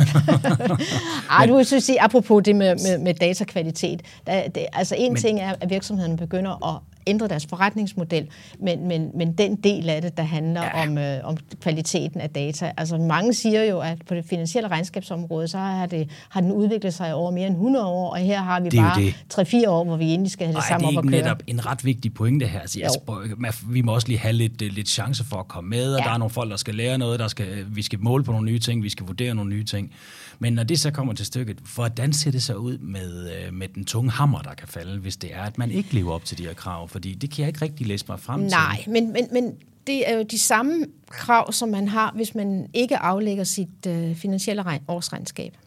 [1.39, 4.01] Ej, du vil sige, apropos det med, med, med datakvalitet.
[4.27, 8.27] Der, det, altså en men, ting er, at virksomhederne begynder at ændre deres forretningsmodel,
[8.59, 10.83] men, men, men den del af det, der handler ja.
[10.87, 12.71] om, øh, om kvaliteten af data.
[12.77, 16.93] Altså mange siger jo, at på det finansielle regnskabsområde, så har, det, har den udviklet
[16.93, 19.83] sig over mere end 100 år, og her har vi Det er bare 3-4 år,
[19.83, 21.33] hvor vi egentlig skal have det Og er samme det op ikke at køre.
[21.33, 22.59] netop en ret vigtig pointe her?
[22.59, 25.93] Altså, spørger, vi må også lige have lidt, øh, lidt chance for at komme med,
[25.93, 26.05] og Ja.
[26.05, 28.45] der er nogle folk, der skal lære noget, der skal, vi skal måle på nogle
[28.51, 29.91] nye ting, vi skal vurdere nogle nye ting.
[30.39, 33.67] Men når det så kommer til stykket, hvordan ser det så ud med, øh, med
[33.67, 36.37] den tunge hammer, der kan falde, hvis det er, at man ikke lever op til
[36.37, 36.87] de her krav?
[36.97, 38.49] Fordi det kan jeg ikke rigtig læse mig frem til.
[38.49, 39.55] Nej, men, men, men
[39.87, 44.15] det er jo de samme krav, som man har, hvis man ikke aflægger sit øh,
[44.15, 45.57] finansielle regn, årsregnskab.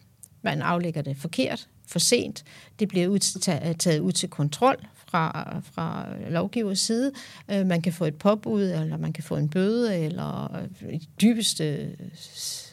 [0.41, 2.43] Man aflægger det forkert, for sent.
[2.79, 3.19] Det bliver ud,
[3.73, 4.75] taget ud til kontrol
[5.11, 7.11] fra, fra lovgivers side.
[7.51, 11.95] Øh, man kan få et påbud, eller man kan få en bøde, eller i dybeste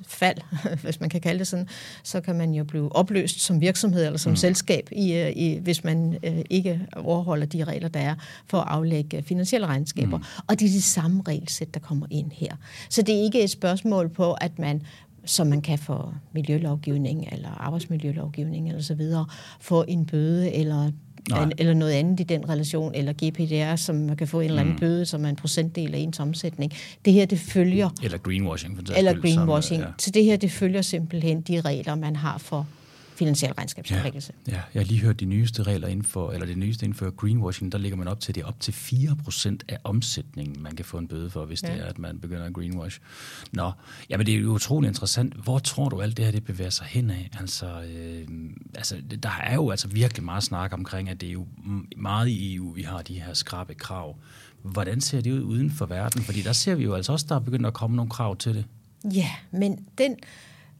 [0.06, 0.38] fald,
[0.82, 1.68] hvis man kan kalde det sådan,
[2.02, 4.36] så kan man jo blive opløst som virksomhed eller som mm.
[4.36, 8.14] selskab, i, øh, i, hvis man øh, ikke overholder de regler, der er
[8.46, 10.18] for at aflægge finansielle regnskaber.
[10.18, 10.24] Mm.
[10.46, 12.56] Og det er de samme regelsæt, der kommer ind her.
[12.90, 14.82] Så det er ikke et spørgsmål på, at man
[15.24, 19.26] som man kan for miljølovgivning eller arbejdsmiljølovgivning eller så videre,
[19.60, 20.90] få en bøde eller
[21.28, 21.50] Nej.
[21.58, 24.74] eller noget andet i den relation, eller GPDR, som man kan få en eller anden
[24.74, 24.80] mm.
[24.80, 26.72] bøde, som er en procentdel af ens omsætning.
[27.04, 29.92] Det her, det følger, Eller greenwashing, for sags eller skyld, som, greenwashing, øh, ja.
[29.98, 32.66] så det her, det følger simpelthen de regler, man har for
[33.18, 34.32] finansiel regnskabsforpligtelse.
[34.48, 37.10] Ja, jeg har lige hørt de nyeste regler inden for, eller det nyeste inden for
[37.10, 40.84] greenwashing, der ligger man op til, det er op til 4% af omsætningen, man kan
[40.84, 41.72] få en bøde for, hvis ja.
[41.72, 43.00] det er, at man begynder at greenwash.
[43.52, 43.72] Nå,
[44.10, 45.34] jamen det er jo utrolig interessant.
[45.34, 47.30] Hvor tror du alt det her, det bevæger sig hen af?
[47.40, 48.28] Altså, øh,
[48.74, 51.46] altså, der er jo altså virkelig meget snak omkring, at det er jo
[51.96, 54.16] meget i EU, vi har de her skrabe krav.
[54.62, 56.22] Hvordan ser det ud uden for verden?
[56.22, 58.54] Fordi der ser vi jo altså også, der er begyndt at komme nogle krav til
[58.54, 58.64] det.
[59.14, 60.16] Ja, men den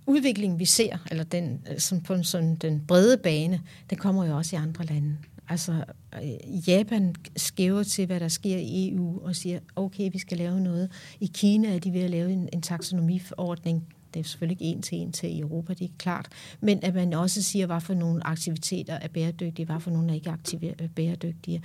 [0.09, 4.25] udvikling, vi ser, eller den, øh, sådan på en sådan, den brede bane, den kommer
[4.25, 5.17] jo også i andre lande.
[5.49, 5.85] Altså,
[6.23, 10.61] øh, Japan skæver til, hvad der sker i EU, og siger, okay, vi skal lave
[10.61, 10.91] noget.
[11.21, 13.87] I Kina er de ved at lave en, en taksonomiforordning.
[14.15, 16.29] Det er selvfølgelig ikke en til en til i Europa, det er klart.
[16.61, 20.15] Men at man også siger, hvad for nogle aktiviteter er bæredygtige, hvad for nogle er
[20.15, 21.63] ikke aktive, bæredygtige.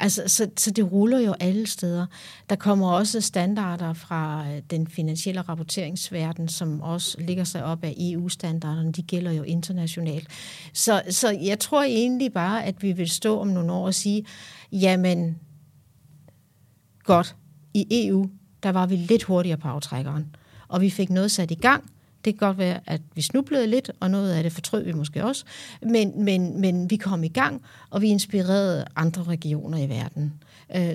[0.00, 2.06] Altså, så, så det ruller jo alle steder.
[2.50, 7.94] Der kommer også standarder fra øh, den finansielle rapporteringsverden, som også ligger sig op af
[7.98, 8.92] EU-standarderne.
[8.92, 10.28] De gælder jo internationalt.
[10.72, 14.26] Så, så jeg tror egentlig bare, at vi vil stå om nogle år og sige,
[14.72, 15.38] jamen,
[17.04, 17.36] godt,
[17.74, 18.26] i EU,
[18.62, 20.36] der var vi lidt hurtigere på aftrækkeren,
[20.68, 21.90] og vi fik noget sat i gang,
[22.28, 25.24] det kan godt være, at vi snublede lidt, og noget af det fortrød vi måske
[25.24, 25.44] også,
[25.82, 30.32] men, men, men vi kom i gang, og vi inspirerede andre regioner i verden.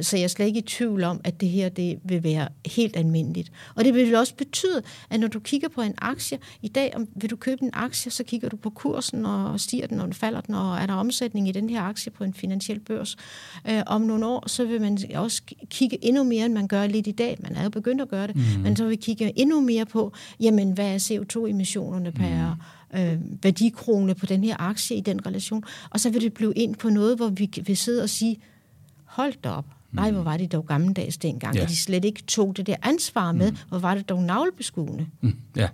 [0.02, 2.98] Så jeg er slet ikke i tvivl om, at det her det vil være helt
[2.98, 3.52] almindeligt.
[3.76, 7.08] Og det vil også betyde, at når du kigger på en aktie i dag, om
[7.16, 10.42] vil du købe en aktie, så kigger du på kursen, og stiger den, og falder
[10.42, 13.16] den, og er der omsætning i den her aktie på en finansiel børs.
[13.88, 17.12] Om nogle år, så vil man også kigge endnu mere, end man gør lidt i
[17.12, 17.38] dag.
[17.40, 18.62] Man er jo begyndt at gøre det, mm.
[18.64, 22.58] men så vil vi kigge endnu mere på, jamen hvad er CO2-emissionerne per
[22.94, 23.00] mm.
[23.00, 25.64] øh, værdikrone på den her aktie i den relation.
[25.90, 28.40] Og så vil det blive ind på noget, hvor vi vil sidde og sige,
[29.16, 31.62] hold da op, nej, hvor var det dog gammeldags dengang, ja.
[31.62, 33.58] at de slet ikke tog det der ansvar med, mm.
[33.70, 35.08] hvor var det dog navlebeskuende.
[35.22, 35.36] Mm.
[35.56, 35.70] Ja.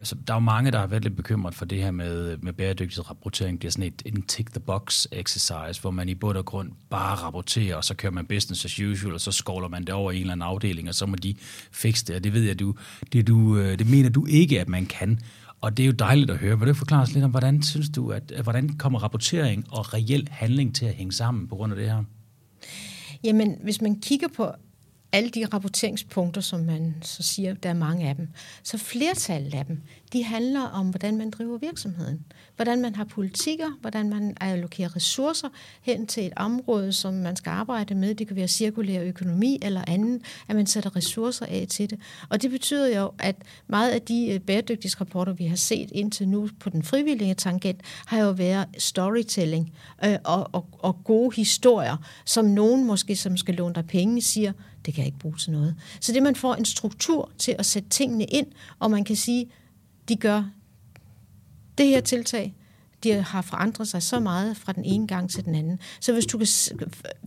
[0.00, 2.52] Altså, der er jo mange, der har været lidt bekymret for det her med, med
[2.52, 3.62] bæredygtighedsrapportering.
[3.62, 7.76] Det er sådan et, en tick-the-box exercise, hvor man i bund og grund bare rapporterer,
[7.76, 10.20] og så kører man business as usual, og så skovler man det over i en
[10.20, 11.34] eller anden afdeling, og så må de
[11.72, 12.16] fikse det.
[12.16, 12.74] Og det ved jeg, du,
[13.12, 15.18] det, du, det mener du ikke, at man kan.
[15.60, 16.58] Og det er jo dejligt at høre.
[16.58, 20.28] Vil du forklare os lidt om, hvordan synes du, at, hvordan kommer rapportering og reel
[20.30, 22.04] handling til at hænge sammen på grund af det her?
[23.24, 24.50] Jamen, hvis man kigger på
[25.12, 28.28] alle de rapporteringspunkter, som man så siger, der er mange af dem,
[28.62, 29.80] så flertallet af dem,
[30.12, 32.24] de handler om, hvordan man driver virksomheden.
[32.56, 35.48] Hvordan man har politikker, hvordan man allokerer ressourcer
[35.82, 38.14] hen til et område, som man skal arbejde med.
[38.14, 42.00] Det kan være cirkulær økonomi eller anden, at man sætter ressourcer af til det.
[42.28, 43.36] Og det betyder jo, at
[43.66, 48.18] meget af de øh, bæredygtighedsrapporter, vi har set indtil nu på den frivillige tangent, har
[48.18, 49.72] jo været storytelling
[50.04, 54.52] øh, og, og, og gode historier, som nogen måske, som skal låne dig penge, siger,
[54.88, 55.76] det kan jeg ikke bruge til noget.
[56.00, 58.46] Så det, man får en struktur til at sætte tingene ind,
[58.78, 59.50] og man kan sige,
[60.08, 60.44] de gør
[61.78, 62.54] det her tiltag,
[63.02, 65.80] de har forandret sig så meget fra den ene gang til den anden.
[66.00, 66.46] Så hvis du kan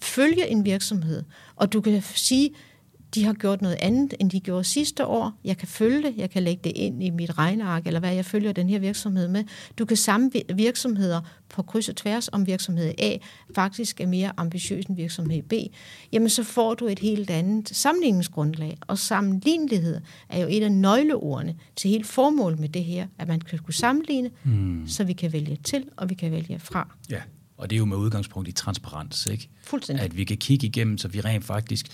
[0.01, 1.23] følge en virksomhed,
[1.55, 2.51] og du kan sige,
[3.15, 5.33] de har gjort noget andet, end de gjorde sidste år.
[5.43, 8.25] Jeg kan følge det, jeg kan lægge det ind i mit regneark, eller hvad jeg
[8.25, 9.43] følger den her virksomhed med.
[9.77, 13.17] Du kan samme virksomheder på kryds og tværs om virksomhed A
[13.55, 15.53] faktisk er mere ambitiøs end virksomhed B,
[16.11, 18.77] jamen så får du et helt andet sammenligningsgrundlag.
[18.87, 23.41] Og sammenlignelighed er jo et af nøgleordene til hele formålet med det her, at man
[23.41, 24.87] kan kunne sammenligne, mm.
[24.87, 26.95] så vi kan vælge til, og vi kan vælge fra.
[27.09, 27.21] Ja,
[27.61, 29.49] og det er jo med udgangspunkt i transparens, ikke?
[29.63, 30.05] Fuldstændig.
[30.05, 31.85] At vi kan kigge igennem, så vi rent faktisk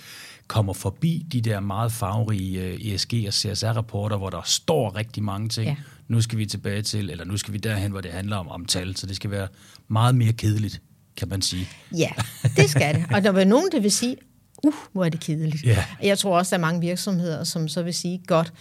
[0.47, 5.67] kommer forbi de der meget farverige ESG- og CSR-rapporter, hvor der står rigtig mange ting.
[5.67, 5.75] Ja.
[6.07, 8.65] Nu skal vi tilbage til, eller nu skal vi derhen, hvor det handler om, om
[8.65, 9.47] tal, så det skal være
[9.87, 10.81] meget mere kedeligt,
[11.17, 11.67] kan man sige.
[11.97, 12.09] Ja,
[12.57, 13.05] det skal det.
[13.13, 14.15] Og der vil nogen, der vil sige,
[14.63, 15.63] uh, hvor er det kedeligt.
[15.63, 15.85] Ja.
[16.03, 18.53] Jeg tror også, der er mange virksomheder, som så vil sige, godt,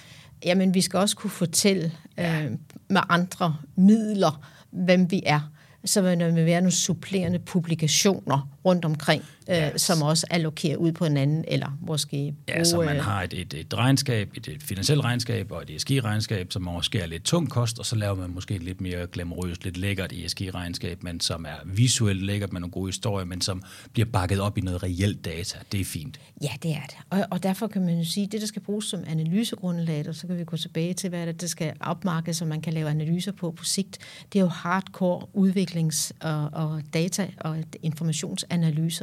[0.44, 2.50] jamen vi skal også kunne fortælle øh,
[2.88, 5.40] med andre midler, hvem vi er
[5.86, 11.04] så vil der være nogle supplerende publikationer rundt omkring, øh, som også allokerer ud på
[11.04, 15.04] en anden, eller måske Ja, så man har et, et, et regnskab, et, et finansielt
[15.04, 18.54] regnskab og et ESG-regnskab, som måske er lidt tung kost, og så laver man måske
[18.54, 22.88] et lidt mere glamourøst, lidt lækkert ESG-regnskab, men som er visuelt lækkert med nogle gode
[22.88, 23.62] historier, men som
[23.92, 25.58] bliver bakket op i noget reelt data.
[25.72, 26.20] Det er fint.
[26.42, 26.96] Ja, det er det.
[27.10, 30.14] Og, og derfor kan man jo sige, at det, der skal bruges som analysegrundlag, og
[30.14, 32.90] så kan vi gå tilbage til, hvad det, det skal opmarkedes, så man kan lave
[32.90, 33.98] analyser på på sigt,
[34.32, 38.55] det er jo hardcore udviklings- og, og data- og informationsanalyser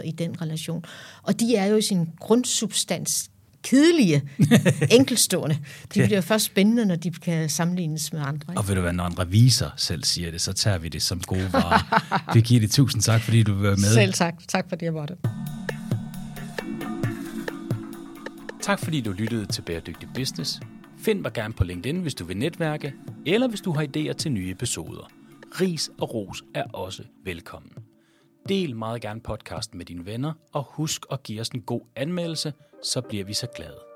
[0.06, 0.84] i den relation.
[1.24, 3.30] Og de er jo i sin grundsubstans
[3.64, 4.22] kedelige,
[4.97, 5.58] enkelstående.
[5.93, 8.54] De bliver først spændende, når de kan sammenlignes med andre.
[8.54, 8.60] Ikke?
[8.60, 11.20] Og vil du være, når en revisor selv siger det, så tager vi det som
[11.20, 12.04] gode varer.
[12.34, 13.93] Birgitte, tusind tak, fordi du var med.
[13.93, 14.34] Selv tak.
[14.47, 15.16] Tak fordi jeg måtte.
[18.62, 20.60] Tak fordi du lyttede til Bæredygtig Business.
[20.97, 22.93] Find mig gerne på LinkedIn, hvis du vil netværke,
[23.26, 25.12] eller hvis du har idéer til nye episoder.
[25.62, 27.72] Ris og ros er også velkommen.
[28.50, 32.54] Del meget gerne podcasten med dine venner, og husk at give os en god anmeldelse,
[32.82, 33.93] så bliver vi så glade.